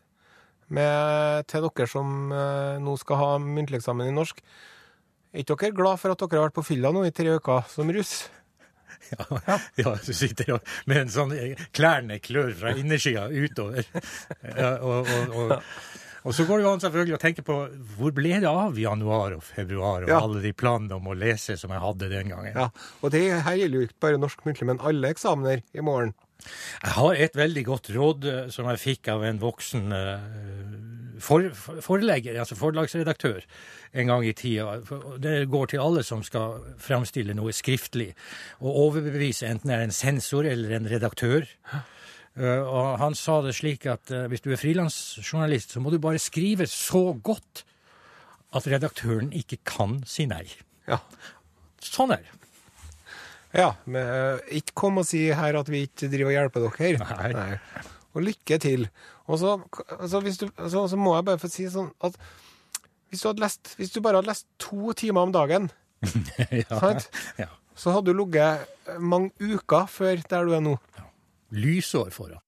til 0.70 1.64
dere 1.66 1.86
som 1.90 2.30
eh, 2.30 2.76
nå 2.78 2.92
skal 3.00 3.18
ha 3.18 3.30
muntlig 3.42 3.80
eksamen 3.80 4.06
i 4.06 4.14
norsk. 4.14 4.42
Er 5.34 5.42
ikke 5.42 5.56
dere 5.58 5.74
glad 5.74 5.98
for 5.98 6.14
at 6.14 6.22
dere 6.22 6.38
har 6.38 6.50
vært 6.50 6.58
på 6.60 6.66
fylla 6.66 6.92
nå 6.94 7.02
i 7.06 7.14
tre 7.14 7.34
uker 7.38 7.66
som 7.68 7.90
russ? 7.90 8.28
Ja, 9.10 9.56
ja, 9.80 9.92
så 9.98 10.12
sitter 10.14 10.50
jeg 10.50 10.60
med 10.86 10.98
en 11.00 11.08
sånn 11.10 11.30
eh, 11.34 11.58
klærne 11.74 12.18
klør 12.22 12.50
fra 12.58 12.74
innersida 12.78 13.24
utover. 13.32 13.86
Ja, 14.44 14.74
og, 14.86 15.08
og, 15.08 15.32
og, 15.34 15.54
og 16.24 16.34
så 16.36 16.44
går 16.48 16.58
det 16.60 16.64
jo 16.66 16.72
an 16.74 16.82
selvfølgelig 16.84 17.16
å 17.16 17.20
tenke 17.22 17.44
på 17.46 17.56
hvor 17.96 18.12
ble 18.16 18.34
det 18.42 18.48
av 18.50 18.76
januar 18.78 19.36
og 19.38 19.42
februar 19.46 20.04
og 20.04 20.08
Ja. 20.12 20.20
alle 20.20 20.42
de 20.44 20.52
planene 20.52 20.96
om 20.98 21.06
å 21.08 21.16
lese 21.16 21.56
som 21.56 21.70
jeg 21.72 21.80
hadde 21.80 22.10
den 22.12 22.28
gangen. 22.28 22.52
Ja, 22.54 22.68
Og 23.02 23.10
det 23.14 23.22
her 23.42 23.56
gjelder 23.56 23.80
jo 23.80 23.86
ikke 23.88 24.00
bare 24.00 24.18
norsk 24.20 24.44
muntlig, 24.44 24.66
men 24.66 24.80
alle 24.80 25.08
eksamener 25.14 25.62
i 25.74 25.80
morgen. 25.80 26.12
Jeg 26.82 26.92
har 26.96 27.14
et 27.14 27.34
veldig 27.36 27.64
godt 27.66 27.90
råd 27.92 28.24
eh, 28.24 28.48
som 28.48 28.64
jeg 28.70 28.78
fikk 28.80 29.08
av 29.12 29.24
en 29.28 29.38
voksen 29.42 29.92
eh, 29.92 30.22
for, 31.20 31.50
for, 31.52 31.80
forlegger, 31.84 32.38
altså 32.40 32.56
forlagsredaktør, 32.56 33.42
en 33.92 34.06
gang 34.08 34.24
i 34.24 34.32
tida. 34.32 34.78
Det 35.20 35.34
går 35.52 35.66
til 35.74 35.82
alle 35.84 36.02
som 36.06 36.22
skal 36.24 36.62
fremstille 36.80 37.34
noe 37.36 37.52
skriftlig, 37.52 38.14
og 38.64 38.78
overbevise 38.86 39.50
enten 39.50 39.68
det 39.68 39.76
er 39.76 39.84
en 39.88 39.92
sensor 39.92 40.48
eller 40.48 40.78
en 40.78 40.88
redaktør. 40.88 41.44
Eh, 42.38 42.62
og 42.62 42.98
han 43.00 43.16
sa 43.18 43.40
det 43.42 43.56
slik 43.58 43.86
at 43.90 44.12
eh, 44.14 44.28
hvis 44.30 44.44
du 44.44 44.52
er 44.52 44.60
frilansjournalist, 44.60 45.74
så 45.74 45.82
må 45.82 45.90
du 45.90 45.98
bare 46.02 46.20
skrive 46.22 46.68
så 46.70 47.10
godt 47.18 47.64
at 48.54 48.66
redaktøren 48.70 49.32
ikke 49.36 49.60
kan 49.66 50.00
si 50.08 50.26
nei. 50.30 50.44
Ja. 50.88 51.00
Sånn 51.82 52.14
er 52.14 52.22
det. 52.22 52.36
Ja, 53.56 53.72
men 53.90 54.06
eh, 54.06 54.58
ikke 54.60 54.76
kom 54.78 55.00
og 55.02 55.08
si 55.08 55.24
her 55.34 55.58
at 55.58 55.70
vi 55.70 55.84
ikke 55.88 56.10
driver 56.10 56.30
og 56.30 56.36
hjelper 56.36 56.66
dere. 56.68 57.32
Nei. 57.34 57.88
Og 58.14 58.22
lykke 58.22 58.58
til. 58.62 58.86
Og 59.26 59.40
så, 59.42 59.56
altså, 59.96 60.20
hvis 60.22 60.38
du, 60.38 60.46
altså, 60.54 60.84
så 60.90 60.98
må 60.98 61.16
jeg 61.16 61.26
bare 61.26 61.42
få 61.42 61.50
si 61.50 61.66
sånn 61.70 61.90
at 62.06 62.14
hvis 63.10 63.24
du, 63.26 63.42
lest, 63.42 63.72
hvis 63.78 63.90
du 63.90 63.98
bare 64.02 64.20
hadde 64.20 64.30
lest 64.30 64.46
to 64.62 64.94
timer 64.98 65.26
om 65.26 65.34
dagen, 65.34 65.66
ja. 66.54 66.78
sant, 66.78 67.08
ja. 67.38 67.48
så 67.74 67.96
hadde 67.96 68.12
du 68.12 68.20
ligget 68.22 68.94
mange 69.02 69.34
uker 69.42 69.90
før 69.90 70.22
der 70.30 70.46
du 70.46 70.54
er 70.54 70.62
nå. 70.62 70.76
Lysår 71.52 72.10
foran. 72.14 72.40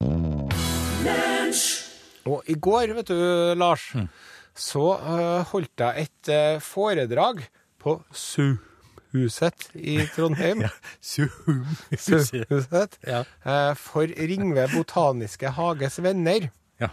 Og 2.30 2.44
i 2.46 2.54
går, 2.54 2.92
vet 2.94 3.08
du, 3.10 3.16
Lars, 3.58 3.88
Mm. 3.96 4.08
så 4.54 4.84
uh, 5.00 5.42
holdt 5.50 5.80
jeg 5.82 6.06
et 6.06 6.30
uh, 6.30 6.60
foredrag 6.62 7.40
på 7.82 7.96
Zoom-huset 8.14 9.66
i 9.74 9.96
Trondheim. 10.14 10.62
Zoom. 11.02 11.66
Su-huset. 11.98 12.98
Ja. 13.06 13.24
Uh, 13.44 13.74
For 13.74 14.06
Ringve 14.06 14.68
Botaniske 14.74 15.50
Hages 15.56 15.98
venner. 16.04 16.50
Ja. 16.80 16.88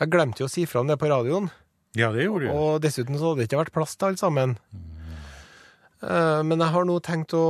Jeg 0.00 0.10
glemte 0.10 0.42
jo 0.42 0.48
å 0.50 0.52
si 0.52 0.66
fra 0.66 0.80
om 0.82 0.90
det 0.90 0.98
på 0.98 1.08
radioen. 1.10 1.50
ja, 1.94 2.10
det 2.12 2.24
gjorde 2.26 2.48
du. 2.48 2.52
Og 2.56 2.80
dessuten 2.82 3.18
så 3.18 3.30
hadde 3.32 3.42
det 3.44 3.50
ikke 3.50 3.62
vært 3.62 3.74
plass 3.76 3.94
til 3.96 4.08
alle 4.10 4.18
sammen. 4.20 4.56
Eh, 4.74 4.91
Men 6.02 6.58
jeg 6.58 6.74
har 6.74 6.86
nå 6.88 6.96
tenkt 7.06 7.34
å 7.38 7.46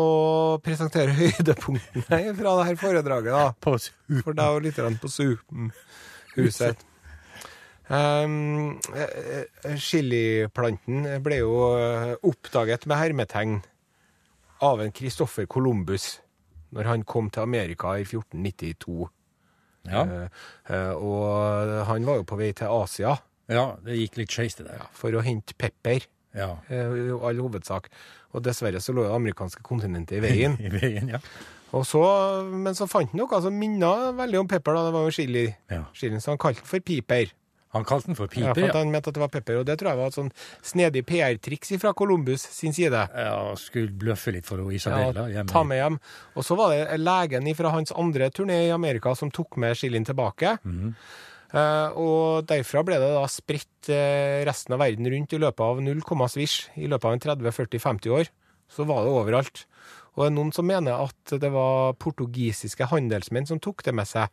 presentere 0.60 1.14
høydepunktene 1.22 2.34
fra 2.36 2.54
dette 2.60 2.76
foredraget, 2.82 3.32
da. 3.32 3.44
På. 3.56 3.78
For 3.78 4.36
deg 4.36 4.58
og 4.58 4.66
lytterne 4.66 5.00
på 5.00 5.08
Zoom-huset. 5.08 6.84
Um, 7.92 8.78
eh, 8.94 9.44
eh, 9.66 9.74
Chiliplanten 9.76 11.02
ble 11.20 11.40
jo 11.42 11.56
eh, 11.76 12.12
oppdaget 12.24 12.86
med 12.88 12.96
hermetegn 12.96 13.58
av 14.64 14.80
en 14.80 14.94
Christoffer 14.94 15.48
Columbus 15.50 16.20
når 16.72 16.88
han 16.88 17.04
kom 17.04 17.28
til 17.28 17.42
Amerika 17.42 17.96
i 17.98 18.06
1492. 18.06 19.10
Ja. 19.90 20.06
Uh, 20.06 20.40
eh, 20.70 20.94
og 20.94 21.74
han 21.90 22.08
var 22.08 22.22
jo 22.22 22.26
på 22.30 22.38
vei 22.38 22.52
til 22.56 22.70
Asia 22.70 23.16
ja, 23.50 23.64
det 23.84 23.98
gikk 23.98 24.20
litt 24.22 24.32
skeis 24.32 24.54
det 24.56 24.68
der. 24.70 24.86
for 24.96 25.12
å 25.12 25.24
hente 25.26 25.58
pepper. 25.58 26.06
Ja. 26.32 26.54
uh, 26.70 26.94
i 26.96 27.10
all 27.12 27.42
hovedsak. 27.44 27.90
Og 28.32 28.42
dessverre 28.44 28.80
så 28.80 28.92
lå 28.96 29.02
det 29.04 29.12
amerikanske 29.14 29.62
kontinentet 29.62 30.18
i 30.18 30.22
veien. 30.26 30.56
I 30.60 30.70
veien, 30.72 31.08
ja. 31.16 31.18
Og 31.72 31.86
så, 31.88 32.00
men 32.52 32.74
så 32.76 32.84
fant 32.88 33.08
han 33.12 33.16
noe 33.22 33.38
som 33.40 33.54
minna 33.56 34.12
veldig 34.16 34.40
om 34.42 34.48
pepper. 34.48 34.74
da, 34.76 34.82
Det 34.88 34.92
var 34.92 35.06
jo 35.08 35.14
chili. 35.16 35.46
ja. 35.72 35.84
chili 35.96 36.20
så 36.20 36.32
han 36.34 36.38
kalte 36.38 36.60
den 36.60 36.68
for 36.68 36.80
piper. 36.84 37.32
Han 37.72 37.86
kalte 37.88 38.10
den 38.10 38.16
for 38.18 38.28
Ja, 38.36 38.52
piper, 38.52 38.66
for 38.68 38.68
ja. 38.68 38.82
han 38.82 38.90
mente 38.92 39.08
at 39.08 39.14
det 39.16 39.20
var 39.22 39.30
pepper, 39.32 39.56
og 39.62 39.64
det 39.64 39.78
tror 39.80 39.88
jeg 39.94 39.96
var 40.02 40.10
et 40.10 40.16
sånn 40.18 40.28
snedig 40.60 41.06
PR-triks 41.08 41.70
fra 41.80 41.94
Columbus 41.96 42.42
sin 42.52 42.74
side. 42.76 43.00
Ja, 43.16 43.54
skulle 43.56 43.88
bløffe 43.96 44.34
litt 44.36 44.44
for 44.44 44.60
Isabella 44.76 45.24
Ja, 45.32 45.44
ta 45.48 45.62
med 45.64 45.80
hjem. 45.80 45.96
Og 46.36 46.44
så 46.44 46.56
var 46.60 46.74
det 46.74 46.98
legen 47.00 47.48
fra 47.56 47.72
hans 47.72 47.92
andre 47.96 48.28
turné 48.28 48.66
i 48.66 48.70
Amerika 48.76 49.14
som 49.16 49.30
tok 49.32 49.56
med 49.56 49.72
chilien 49.80 50.04
tilbake. 50.04 50.58
Mhm. 50.68 50.92
Eh, 51.52 51.88
og 52.00 52.46
derfra 52.48 52.80
ble 52.86 52.96
det 53.00 53.10
da 53.12 53.24
spredt 53.28 53.90
eh, 53.92 54.40
resten 54.48 54.72
av 54.76 54.80
verden 54.80 55.08
rundt 55.12 55.34
i 55.36 55.40
løpet 55.42 55.60
av 55.66 55.82
0, 55.84 56.00
svisj. 56.32 56.70
I 56.80 56.88
løpet 56.88 57.04
av 57.10 57.16
en 57.18 57.24
30-40-50 57.52 58.14
år. 58.16 58.30
Så 58.72 58.86
var 58.88 59.04
det 59.04 59.12
overalt. 59.12 59.66
Og 60.12 60.24
det 60.24 60.28
er 60.30 60.34
noen 60.36 60.52
som 60.52 60.66
mener 60.68 61.00
at 61.06 61.32
det 61.40 61.48
var 61.52 61.94
portugisiske 62.00 62.84
handelsmenn 62.90 63.46
som 63.48 63.60
tok 63.60 63.80
det 63.84 63.94
med 63.96 64.08
seg. 64.08 64.28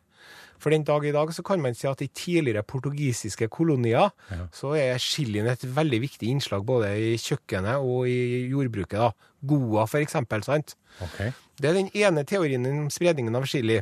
For 0.60 0.72
den 0.72 0.84
dag 0.84 1.04
i 1.08 1.12
dag 1.12 1.30
så 1.32 1.40
kan 1.44 1.60
man 1.64 1.72
si 1.76 1.86
at 1.88 2.02
i 2.04 2.08
tidligere 2.12 2.62
portugisiske 2.68 3.48
kolonier 3.52 4.10
Ja. 4.28 4.42
så 4.52 4.74
er 4.76 5.00
chilien 5.00 5.48
et 5.48 5.64
veldig 5.64 6.00
viktig 6.02 6.28
innslag 6.28 6.66
både 6.68 6.90
i 7.00 7.14
kjøkkenet 7.16 7.80
og 7.80 8.08
i 8.08 8.48
jordbruket. 8.52 8.98
da. 9.00 9.12
Goa 9.40 9.86
for 9.88 10.00
eksempel, 10.04 10.44
sant? 10.44 10.76
Ok. 11.00 11.32
Det 11.56 11.70
er 11.70 11.74
den 11.80 11.88
ene 11.96 12.24
teorien 12.24 12.66
om 12.66 12.90
spredningen 12.92 13.34
av 13.36 13.48
chili. 13.48 13.80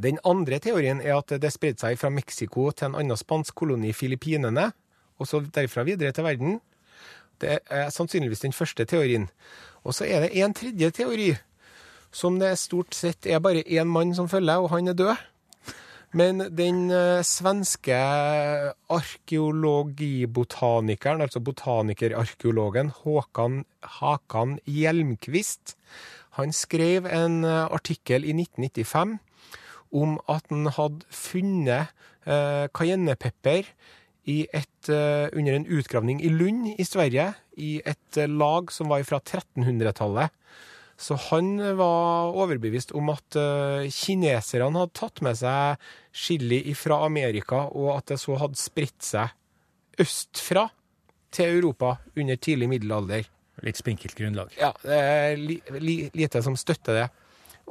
Den 0.00 0.18
andre 0.24 0.58
teorien 0.62 1.00
er 1.04 1.18
at 1.18 1.32
det 1.42 1.52
spredde 1.52 1.80
seg 1.82 1.98
fra 2.00 2.08
Mexico 2.12 2.70
til 2.72 2.86
en 2.88 2.96
annen 3.00 3.18
spansk 3.18 3.54
koloni, 3.60 3.92
Filippinene, 3.92 4.70
og 5.20 5.28
så 5.28 5.36
derfra 5.44 5.84
videre 5.84 6.12
til 6.16 6.24
verden. 6.24 6.60
Det 7.40 7.58
er 7.68 7.90
sannsynligvis 7.92 8.44
den 8.46 8.56
første 8.56 8.84
teorien. 8.88 9.28
Og 9.84 9.94
så 9.96 10.04
er 10.04 10.20
det 10.24 10.36
en 10.40 10.54
tredje 10.56 10.90
teori, 10.96 11.34
som 12.12 12.38
det 12.40 12.58
stort 12.58 12.94
sett 12.96 13.26
er 13.26 13.40
bare 13.44 13.68
én 13.68 13.88
mann 13.88 14.14
som 14.16 14.28
følger, 14.28 14.56
og 14.56 14.70
han 14.72 14.88
er 14.88 14.94
død. 14.96 15.16
Men 16.12 16.56
den 16.58 16.90
eh, 16.90 17.22
svenske 17.22 17.94
arkeologibotanikeren, 18.90 21.20
altså 21.22 21.40
botanikerarkeologen 21.40 22.90
Håkan 23.04 23.64
Hakan 24.00 24.58
Hjelmqvist, 24.66 25.76
han 26.40 26.52
skrev 26.52 27.06
en 27.06 27.44
eh, 27.44 27.66
artikkel 27.70 28.24
i 28.26 28.32
1995 28.34 29.18
om 29.90 30.18
at 30.30 30.46
han 30.50 30.70
hadde 30.76 31.06
funnet 31.14 31.90
eh, 32.26 32.66
cayennepepper 32.76 33.70
eh, 34.30 35.28
under 35.32 35.52
en 35.56 35.66
utgravning 35.66 36.22
i 36.22 36.28
Lund 36.28 36.68
i 36.78 36.84
Sverige, 36.84 37.32
i 37.56 37.80
et 37.84 38.18
eh, 38.18 38.28
lag 38.28 38.70
som 38.72 38.88
var 38.88 39.02
fra 39.08 39.20
1300-tallet. 39.20 40.30
Så 41.00 41.16
han 41.30 41.56
var 41.78 42.34
overbevist 42.36 42.92
om 42.92 43.08
at 43.08 43.36
eh, 43.40 43.88
kineserne 43.88 44.82
hadde 44.82 44.98
tatt 44.98 45.22
med 45.24 45.38
seg 45.40 45.80
chili 46.12 46.60
fra 46.76 47.00
Amerika, 47.06 47.66
og 47.72 47.96
at 47.96 48.12
det 48.12 48.20
så 48.20 48.36
hadde 48.40 48.60
spredt 48.60 49.00
seg 49.06 49.32
østfra 50.00 50.68
til 51.32 51.56
Europa 51.60 51.96
under 52.18 52.36
tidlig 52.36 52.68
middelalder. 52.68 53.24
Litt 53.64 53.80
spinkelt 53.80 54.16
grunnlag. 54.16 54.52
Ja, 54.60 54.72
det 54.82 54.96
er 54.96 55.40
li, 55.40 55.58
li, 55.80 55.96
lite 56.16 56.42
som 56.44 56.56
støtter 56.58 56.96
det. 56.96 57.08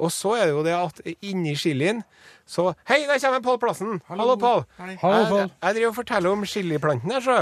Og 0.00 0.12
så 0.14 0.32
er 0.38 0.48
det 0.48 0.54
jo 0.54 0.64
det 0.64 0.74
at 0.76 1.00
inni 1.20 1.52
chilien 1.58 2.02
så 2.48 2.72
Hei, 2.88 3.04
der 3.06 3.20
kommer 3.22 3.42
Pål 3.44 3.58
Plassen! 3.62 4.00
Hallo, 4.08 4.34
Pål. 4.40 4.64
Jeg, 4.80 4.96
jeg 4.98 5.74
driver 5.76 5.90
og 5.92 5.98
forteller 6.00 6.34
om 6.34 6.46
chiliplanten 6.48 7.12
her, 7.14 7.22
så. 7.22 7.36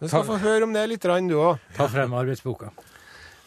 Du 0.00 0.08
skal 0.08 0.24
få 0.26 0.38
høre 0.42 0.66
om 0.66 0.72
det 0.74 0.82
litt, 0.90 1.04
du 1.04 1.36
òg. 1.36 1.60
Ta 1.76 1.86
frem 1.92 2.16
arbeidsboka. 2.18 2.72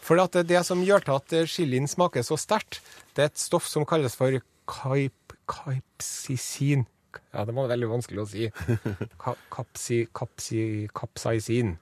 For 0.02 0.22
at 0.22 0.32
det, 0.38 0.46
det 0.48 0.62
som 0.64 0.80
gjør 0.82 1.04
til 1.04 1.18
at 1.18 1.52
chilien 1.52 1.90
smaker 1.90 2.24
så 2.24 2.38
sterkt, 2.40 2.80
det 3.12 3.26
er 3.26 3.30
et 3.30 3.42
stoff 3.42 3.68
som 3.68 3.84
kalles 3.84 4.16
for 4.16 4.40
kaip, 4.70 5.36
kaipsisin. 5.50 6.86
Ja, 7.34 7.44
det 7.44 7.54
var 7.56 7.68
veldig 7.68 7.90
vanskelig 7.92 8.22
å 8.22 8.28
si. 8.30 8.48
Ka, 9.22 9.36
kapsi, 9.52 10.04
kapsi, 10.16 10.62
kapsaisin. 10.96 11.76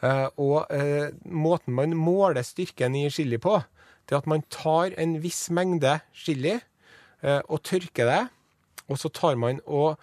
Uh, 0.00 0.26
og 0.40 0.70
uh, 0.72 1.12
måten 1.28 1.76
man 1.76 1.94
måler 1.94 2.42
styrken 2.46 2.96
i 2.96 3.06
chili 3.12 3.38
på, 3.38 3.60
det 4.10 4.16
er 4.16 4.24
at 4.24 4.30
man 4.30 4.42
tar 4.50 4.90
en 4.98 5.20
viss 5.22 5.44
mengde 5.54 6.00
chili 6.10 6.56
eh, 6.56 7.42
og 7.46 7.62
tørker 7.62 8.10
det, 8.10 8.24
og 8.90 8.98
så 8.98 9.10
tar 9.14 9.38
man 9.38 9.60
og 9.70 10.00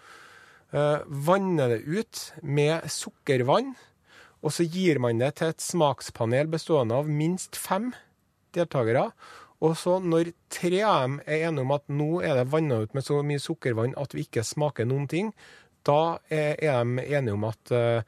eh, 0.71 1.03
vanner 1.27 1.75
det 1.75 1.81
ut 1.83 2.21
med 2.39 2.87
sukkervann, 2.87 3.73
og 4.39 4.53
så 4.55 4.63
gir 4.63 5.01
man 5.03 5.19
det 5.19 5.33
til 5.35 5.51
et 5.51 5.63
smakspanel 5.63 6.47
bestående 6.47 6.95
av 6.95 7.11
minst 7.11 7.59
fem 7.59 7.91
deltakere. 8.55 9.09
Og 9.65 9.73
så 9.75 9.97
når 9.99 10.31
tre 10.53 10.83
av 10.85 11.03
dem 11.03 11.19
er 11.25 11.47
enige 11.49 11.65
om 11.65 11.73
at 11.75 11.87
nå 11.89 12.09
er 12.21 12.37
det 12.37 12.51
vanna 12.53 12.79
ut 12.85 12.93
med 12.95 13.03
så 13.03 13.19
mye 13.25 13.41
sukkervann 13.41 13.97
at 13.99 14.13
vi 14.13 14.23
ikke 14.23 14.45
smaker 14.45 14.87
noen 14.87 15.09
ting, 15.11 15.33
da 15.87 16.19
er 16.29 16.55
de 16.61 17.07
enige 17.17 17.33
om 17.33 17.47
at, 17.49 17.71
eh, 17.71 18.03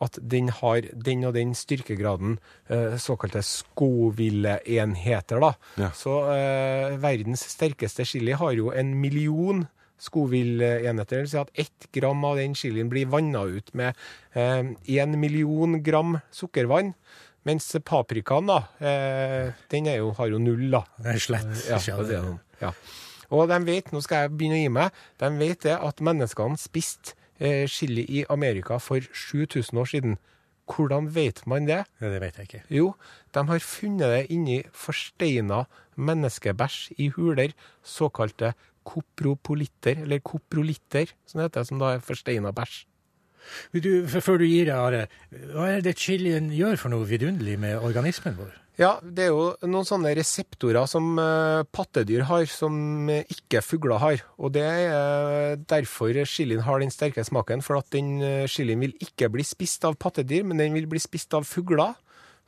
at 0.00 0.18
den 0.22 0.48
har 0.60 0.86
den 0.92 1.24
og 1.28 1.34
den 1.36 1.54
styrkegraden, 1.56 2.38
eh, 2.72 2.96
såkalte 2.96 3.42
skovilleenheter, 3.44 5.40
da. 5.42 5.52
Ja. 5.76 5.90
Så 5.96 6.14
eh, 6.32 6.96
verdens 7.02 7.44
sterkeste 7.52 8.04
chili 8.08 8.32
har 8.32 8.56
jo 8.56 8.72
en 8.72 8.96
million 9.00 9.66
Scoville-enheter. 10.00 11.04
Det 11.04 11.24
vil 11.26 11.28
si 11.28 11.36
at 11.36 11.50
ett 11.60 11.90
gram 11.92 12.24
av 12.24 12.38
den 12.40 12.54
chilien 12.56 12.88
blir 12.88 13.10
vanna 13.12 13.42
ut 13.44 13.74
med 13.76 13.92
én 14.32 15.16
million 15.20 15.82
gram 15.84 16.18
sukkervann. 16.32 16.94
Mens 17.48 17.70
paprikaen, 17.84 18.48
da, 18.48 18.58
eh, 18.84 19.52
den 19.72 19.86
jo, 19.88 20.10
har 20.16 20.28
jo 20.28 20.40
null, 20.40 20.66
da. 20.72 20.82
Det 21.00 21.14
er 21.14 21.22
slett. 21.24 21.54
Ja, 21.68 21.78
ikke 21.80 22.04
det 22.08 22.18
er 22.18 22.34
ja. 22.60 22.72
Og 23.30 23.48
de 23.48 23.56
vet, 23.64 23.92
nå 23.94 24.02
skal 24.04 24.26
jeg 24.26 24.34
begynne 24.36 24.58
å 24.58 24.60
gi 24.60 24.72
meg, 24.74 25.00
de 25.22 25.30
vet 25.40 25.64
det 25.64 25.76
at 25.78 26.02
menneskene 26.04 26.60
spiste 26.60 27.16
eh, 27.40 27.66
chili 27.68 28.04
i 28.08 28.24
Amerika 28.30 28.78
for 28.78 29.00
7000 29.00 29.78
år 29.78 29.84
siden. 29.84 30.18
Hvordan 30.70 31.08
vet 31.14 31.42
man 31.46 31.66
det? 31.66 31.84
Ja, 32.00 32.10
det 32.12 32.20
vet 32.22 32.36
jeg 32.38 32.46
ikke. 32.46 32.62
Jo, 32.70 32.94
de 33.34 33.46
har 33.48 33.58
funnet 33.64 34.12
det 34.12 34.26
inni 34.30 34.60
forsteina 34.72 35.64
menneskebæsj 35.96 36.92
i 36.98 37.08
huler, 37.16 37.56
såkalte 37.82 38.52
kopropolitter, 38.86 40.04
eller 40.04 40.22
koprolitter, 40.24 41.10
som 41.26 41.40
det 41.40 41.50
heter, 41.50 41.66
som 41.66 41.82
da 41.82 41.96
er 41.96 42.04
forsteina 42.04 42.52
bæsj. 42.54 42.84
Du, 43.74 44.06
før 44.06 44.38
du 44.38 44.44
gir 44.46 44.68
deg, 44.68 44.76
Are, 44.76 45.06
hva 45.54 45.68
er 45.72 45.84
det 45.84 45.96
chilien 45.98 46.50
gjør 46.54 46.76
for 46.78 46.92
noe 46.92 47.08
vidunderlig 47.08 47.56
med 47.58 47.80
organismen 47.80 48.36
vår? 48.38 48.52
Ja, 48.80 48.94
det 49.04 49.26
er 49.26 49.34
jo 49.34 49.48
noen 49.68 49.84
sånne 49.84 50.14
reseptorer 50.16 50.86
som 50.88 51.18
eh, 51.20 51.66
pattedyr 51.68 52.22
har, 52.30 52.46
som 52.48 53.10
eh, 53.12 53.26
ikke 53.28 53.60
fugler 53.60 54.00
har. 54.00 54.22
Og 54.40 54.54
det 54.54 54.62
er 54.64 54.94
eh, 54.94 55.58
derfor 55.68 56.16
chilien 56.24 56.62
har 56.64 56.80
den 56.80 56.92
sterke 56.94 57.20
smaken, 57.26 57.60
for 57.60 57.76
at 57.76 57.90
den 57.92 58.14
chilien 58.48 58.80
vil 58.80 58.94
ikke 59.04 59.28
bli 59.34 59.44
spist 59.44 59.84
av 59.84 59.98
pattedyr, 60.00 60.48
men 60.48 60.62
den 60.62 60.72
vil 60.78 60.88
bli 60.88 61.02
spist 61.02 61.36
av 61.36 61.44
fugler 61.44 61.92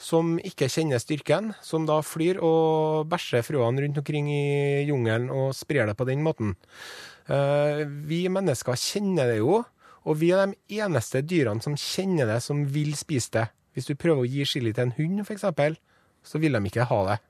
som 0.01 0.39
ikke 0.41 0.71
kjenner 0.73 1.05
styrken, 1.05 1.53
som 1.61 1.85
da 1.85 2.01
flyr 2.01 2.41
og 2.41 3.13
bæsjer 3.13 3.45
frøene 3.45 3.85
rundt 3.85 4.01
omkring 4.01 4.33
i 4.33 4.89
jungelen 4.89 5.29
og 5.29 5.53
sprer 5.55 5.93
det 5.93 5.99
på 6.01 6.09
den 6.09 6.25
måten. 6.25 6.57
Vi 8.09 8.25
mennesker 8.33 8.81
kjenner 8.81 9.31
det 9.31 9.37
jo, 9.45 9.61
og 10.09 10.19
vi 10.19 10.33
er 10.35 10.49
de 10.49 10.81
eneste 10.81 11.21
dyrene 11.23 11.63
som 11.63 11.77
kjenner 11.79 12.33
det, 12.33 12.41
som 12.43 12.65
vil 12.73 12.97
spise 12.99 13.37
det. 13.37 13.47
Hvis 13.77 13.93
du 13.93 13.95
prøver 14.01 14.25
å 14.25 14.31
gi 14.33 14.49
chili 14.49 14.73
til 14.75 14.89
en 14.89 14.97
hund, 14.97 15.23
f.eks., 15.29 15.77
så 16.23 16.41
vil 16.43 16.57
de 16.57 16.65
ikke 16.71 16.89
ha 16.89 17.03
det. 17.11 17.21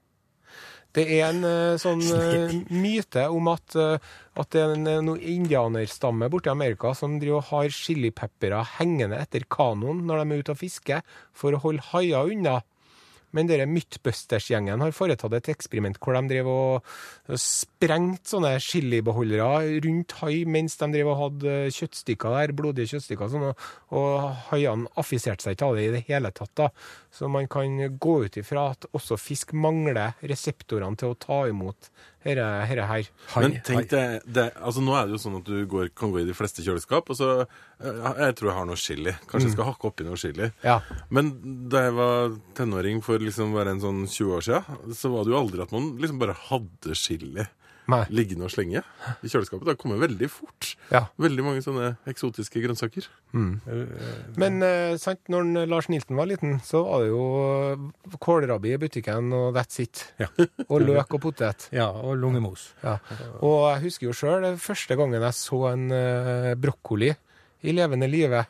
Det 0.93 1.07
er 1.09 1.31
en 1.31 1.45
uh, 1.47 1.81
sånn 1.81 2.03
uh, 2.05 2.53
myte 2.85 3.25
om 3.33 3.49
at, 3.53 3.77
uh, 3.81 3.97
at 4.37 4.51
det 4.53 4.61
er 4.61 4.75
en, 4.75 4.89
eh, 4.91 5.01
noe 5.05 5.21
indianerstamme 5.25 6.29
borte 6.33 6.51
i 6.51 6.53
Amerika 6.53 6.93
som 6.97 7.17
driver 7.21 7.41
og 7.41 7.49
har 7.49 7.73
chilipeppere 7.73 8.61
hengende 8.77 9.21
etter 9.23 9.47
kanoen 9.49 10.05
når 10.09 10.21
de 10.21 10.37
er 10.37 10.45
ute 10.45 10.57
og 10.57 10.61
fisker, 10.61 11.01
for 11.33 11.57
å 11.57 11.63
holde 11.65 11.87
haier 11.95 12.35
unna. 12.35 12.59
Men 13.37 13.49
dere 13.49 13.67
Mythbusters-gjengen 13.71 14.83
har 14.85 14.95
foretatt 14.97 15.37
et 15.39 15.51
eksperiment 15.55 15.99
hvor 16.03 16.17
de 16.19 16.23
drev 16.31 16.51
og 16.53 17.39
sprengte 17.41 18.35
sånne 18.35 18.55
chilibeholdere 18.63 19.81
rundt 19.87 20.17
hai 20.21 20.43
mens 20.49 20.77
de 20.81 20.91
drev 20.93 21.13
og 21.15 21.21
hadde 21.23 21.57
kjøttstykker 21.73 22.37
der, 22.37 22.55
blodige 22.57 22.93
kjøttstykker, 22.93 23.33
sånn, 23.33 23.49
og, 23.51 23.67
og 23.97 24.29
haiene 24.51 24.91
affiserte 25.01 25.47
seg 25.47 25.57
ikke 25.57 25.71
av 25.71 25.79
det 25.79 25.89
i 25.89 25.95
det 25.97 26.05
hele 26.11 26.33
tatt. 26.37 26.55
da. 26.59 26.71
Så 27.13 27.29
man 27.33 27.49
kan 27.53 27.99
gå 28.01 28.17
ut 28.27 28.39
ifra 28.41 28.71
at 28.73 28.89
også 28.93 29.21
fisk 29.21 29.57
mangler 29.57 30.17
reseptorene 30.21 30.99
til 31.01 31.13
å 31.13 31.21
ta 31.21 31.45
imot 31.51 31.91
dette 32.25 32.87
her. 32.87 33.09
Hai- 33.35 33.43
Men 33.43 33.57
tenk 33.67 33.89
det 33.91 34.45
altså 34.57 34.83
Nå 34.85 34.95
er 34.97 35.07
det 35.07 35.17
jo 35.17 35.23
sånn 35.23 35.39
at 35.41 35.45
du 35.49 35.67
går, 35.67 35.91
kan 35.95 36.13
gå 36.13 36.21
i 36.23 36.27
de 36.29 36.35
fleste 36.39 36.63
kjøleskap, 36.63 37.11
og 37.11 37.17
så 37.19 37.31
eh, 37.43 38.13
Jeg 38.23 38.37
tror 38.39 38.51
jeg 38.51 38.57
har 38.59 38.67
noe 38.67 38.77
chili. 38.77 39.15
Kanskje 39.27 39.49
jeg 39.51 39.57
skal 39.57 39.69
hakke 39.73 39.89
oppi 39.91 40.05
noe 40.07 40.17
chili. 40.21 40.51
Ja. 40.63 40.81
Men 41.11 41.33
da 41.69 41.83
jeg 41.89 41.97
var 41.99 42.37
tenåring 42.55 43.03
for 43.03 43.19
liksom 43.19 43.53
bare 43.57 43.75
en 43.75 43.81
sånn 43.83 44.05
20 44.07 44.37
år 44.39 44.47
siden, 44.47 44.95
så 44.95 45.11
var 45.13 45.25
det 45.27 45.35
jo 45.35 45.41
aldri 45.43 45.63
at 45.67 45.73
man 45.75 45.97
liksom 45.99 46.19
bare 46.23 46.37
hadde 46.49 46.95
chili 46.99 47.47
Nei. 47.91 48.05
liggende 48.15 48.47
og 48.47 48.53
slenge 48.55 48.83
i 48.83 49.31
kjøleskapet. 49.31 49.67
Det 49.67 49.75
kommer 49.81 49.99
veldig 50.03 50.29
fort. 50.31 50.73
Ja. 50.93 51.07
Veldig 51.21 51.45
mange 51.45 51.65
sånne 51.65 51.97
eksotiske 52.11 52.63
grønnsaker. 52.63 53.09
Men 53.35 54.63
eh, 54.67 54.95
sant, 55.03 55.21
når 55.33 55.67
Lars 55.71 55.89
Nilsen 55.91 56.19
var 56.19 56.31
liten, 56.31 56.61
så 56.67 56.85
var 56.87 57.03
det 57.03 57.11
jo 57.11 57.25
eh, 57.73 58.17
kålrabi 58.23 58.77
i 58.77 58.81
butikken, 58.85 59.33
og 59.35 59.57
that's 59.57 59.83
it. 59.83 60.05
Ja. 60.23 60.31
Og 60.69 60.87
løk 60.87 61.19
og 61.19 61.25
potet. 61.27 61.69
ja, 61.81 61.89
og 61.91 62.17
lungemos. 62.23 62.71
Ja. 62.85 62.99
Og 63.41 63.67
jeg 63.73 63.85
husker 63.89 64.11
jo 64.11 64.17
sjøl 64.17 64.49
første 64.63 64.99
gangen 64.99 65.19
jeg 65.19 65.39
så 65.39 65.65
en 65.73 65.91
eh, 65.97 66.53
brokkoli 66.61 67.11
i 67.63 67.75
levende 67.75 68.11
live. 68.11 68.47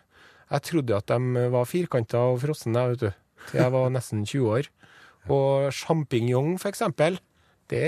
Jeg 0.53 0.68
trodde 0.68 0.99
at 0.99 1.09
de 1.09 1.49
var 1.53 1.68
firkanta 1.68 2.21
og 2.33 2.42
frosne, 2.45 2.87
vet 2.92 3.07
du. 3.07 3.11
Til 3.49 3.62
jeg 3.62 3.73
var 3.75 3.90
nesten 3.90 4.27
20 4.29 4.57
år. 4.59 4.68
Og 5.33 5.73
sjampinjong, 5.75 6.57
for 6.61 6.73
eksempel, 6.73 7.18
det, 7.71 7.87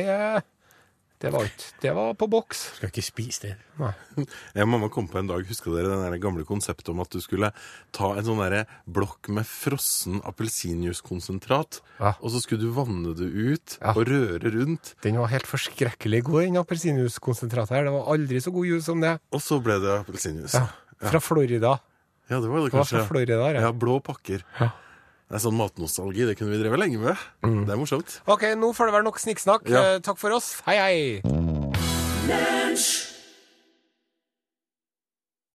det 1.24 1.32
var 1.34 1.44
ikke 1.48 1.70
Det 1.82 1.92
var 1.96 2.14
på 2.20 2.28
boks. 2.30 2.60
Skal 2.78 2.90
ikke 2.92 3.02
spise 3.04 3.40
det. 3.46 3.52
Nei. 3.80 3.92
Jeg 4.54 4.62
og 4.66 4.68
mamma 4.70 4.88
kom 4.92 5.08
på 5.10 5.18
en 5.18 5.26
dag, 5.30 5.42
husker 5.48 5.74
dere 5.74 5.96
den 6.10 6.20
gamle 6.22 6.44
konseptet 6.46 6.88
om 6.92 7.00
at 7.02 7.10
du 7.10 7.20
skulle 7.24 7.50
ta 7.92 8.12
en 8.14 8.24
sånn 8.26 8.42
blokk 8.86 9.28
med 9.34 9.46
frossen 9.48 10.20
appelsinjuicekonsentrat, 10.22 11.80
Ja. 12.00 12.14
og 12.20 12.30
så 12.30 12.40
skulle 12.42 12.60
du 12.62 12.70
vanne 12.72 13.14
det 13.16 13.30
ut 13.32 13.78
Ja. 13.80 13.92
og 13.96 14.06
røre 14.06 14.50
rundt, 14.54 14.94
Den 15.02 15.16
var 15.18 15.26
helt 15.28 15.46
forskrekkelig 15.46 16.22
god, 16.24 16.42
den 16.42 16.56
appelsinjuicekonsentratet 16.56 17.70
her. 17.70 17.84
Det 17.84 17.92
var 17.92 18.06
aldri 18.14 18.40
så 18.40 18.52
god 18.52 18.66
juice 18.66 18.84
som 18.84 19.00
det. 19.00 19.18
og 19.32 19.40
så 19.40 19.60
ble 19.62 19.78
det 19.80 20.00
appelsinjuice. 20.06 20.54
Ja. 20.54 20.68
Fra 21.10 21.18
Florida. 21.20 21.80
Ja, 22.30 22.40
det 22.40 22.48
var 22.48 22.62
det 22.62 22.70
Det 22.70 22.72
var 22.72 22.84
kanskje. 22.84 22.98
fra 23.00 23.06
Florida, 23.06 23.52
ja. 23.52 23.60
Ja, 23.60 23.72
blå 23.72 24.00
pakker. 24.02 24.42
Ja. 24.60 24.70
Det 25.24 25.38
er 25.38 25.42
sånn 25.46 25.56
matnostalgi, 25.56 26.26
det 26.28 26.34
kunne 26.38 26.52
vi 26.52 26.60
drevet 26.60 26.82
lenge 26.82 27.00
med. 27.00 27.16
Det 27.42 27.72
er 27.72 27.80
morsomt. 27.80 28.18
OK, 28.28 28.44
nå 28.60 28.74
får 28.76 28.90
det 28.90 28.96
være 28.98 29.06
nok 29.08 29.18
snikksnakk. 29.22 29.64
Ja. 29.72 29.84
Eh, 29.94 29.98
Takk 30.04 30.20
for 30.20 30.36
oss. 30.36 30.52
Hei, 30.68 30.76
hei. 30.76 30.98
Lunsj! 32.28 33.13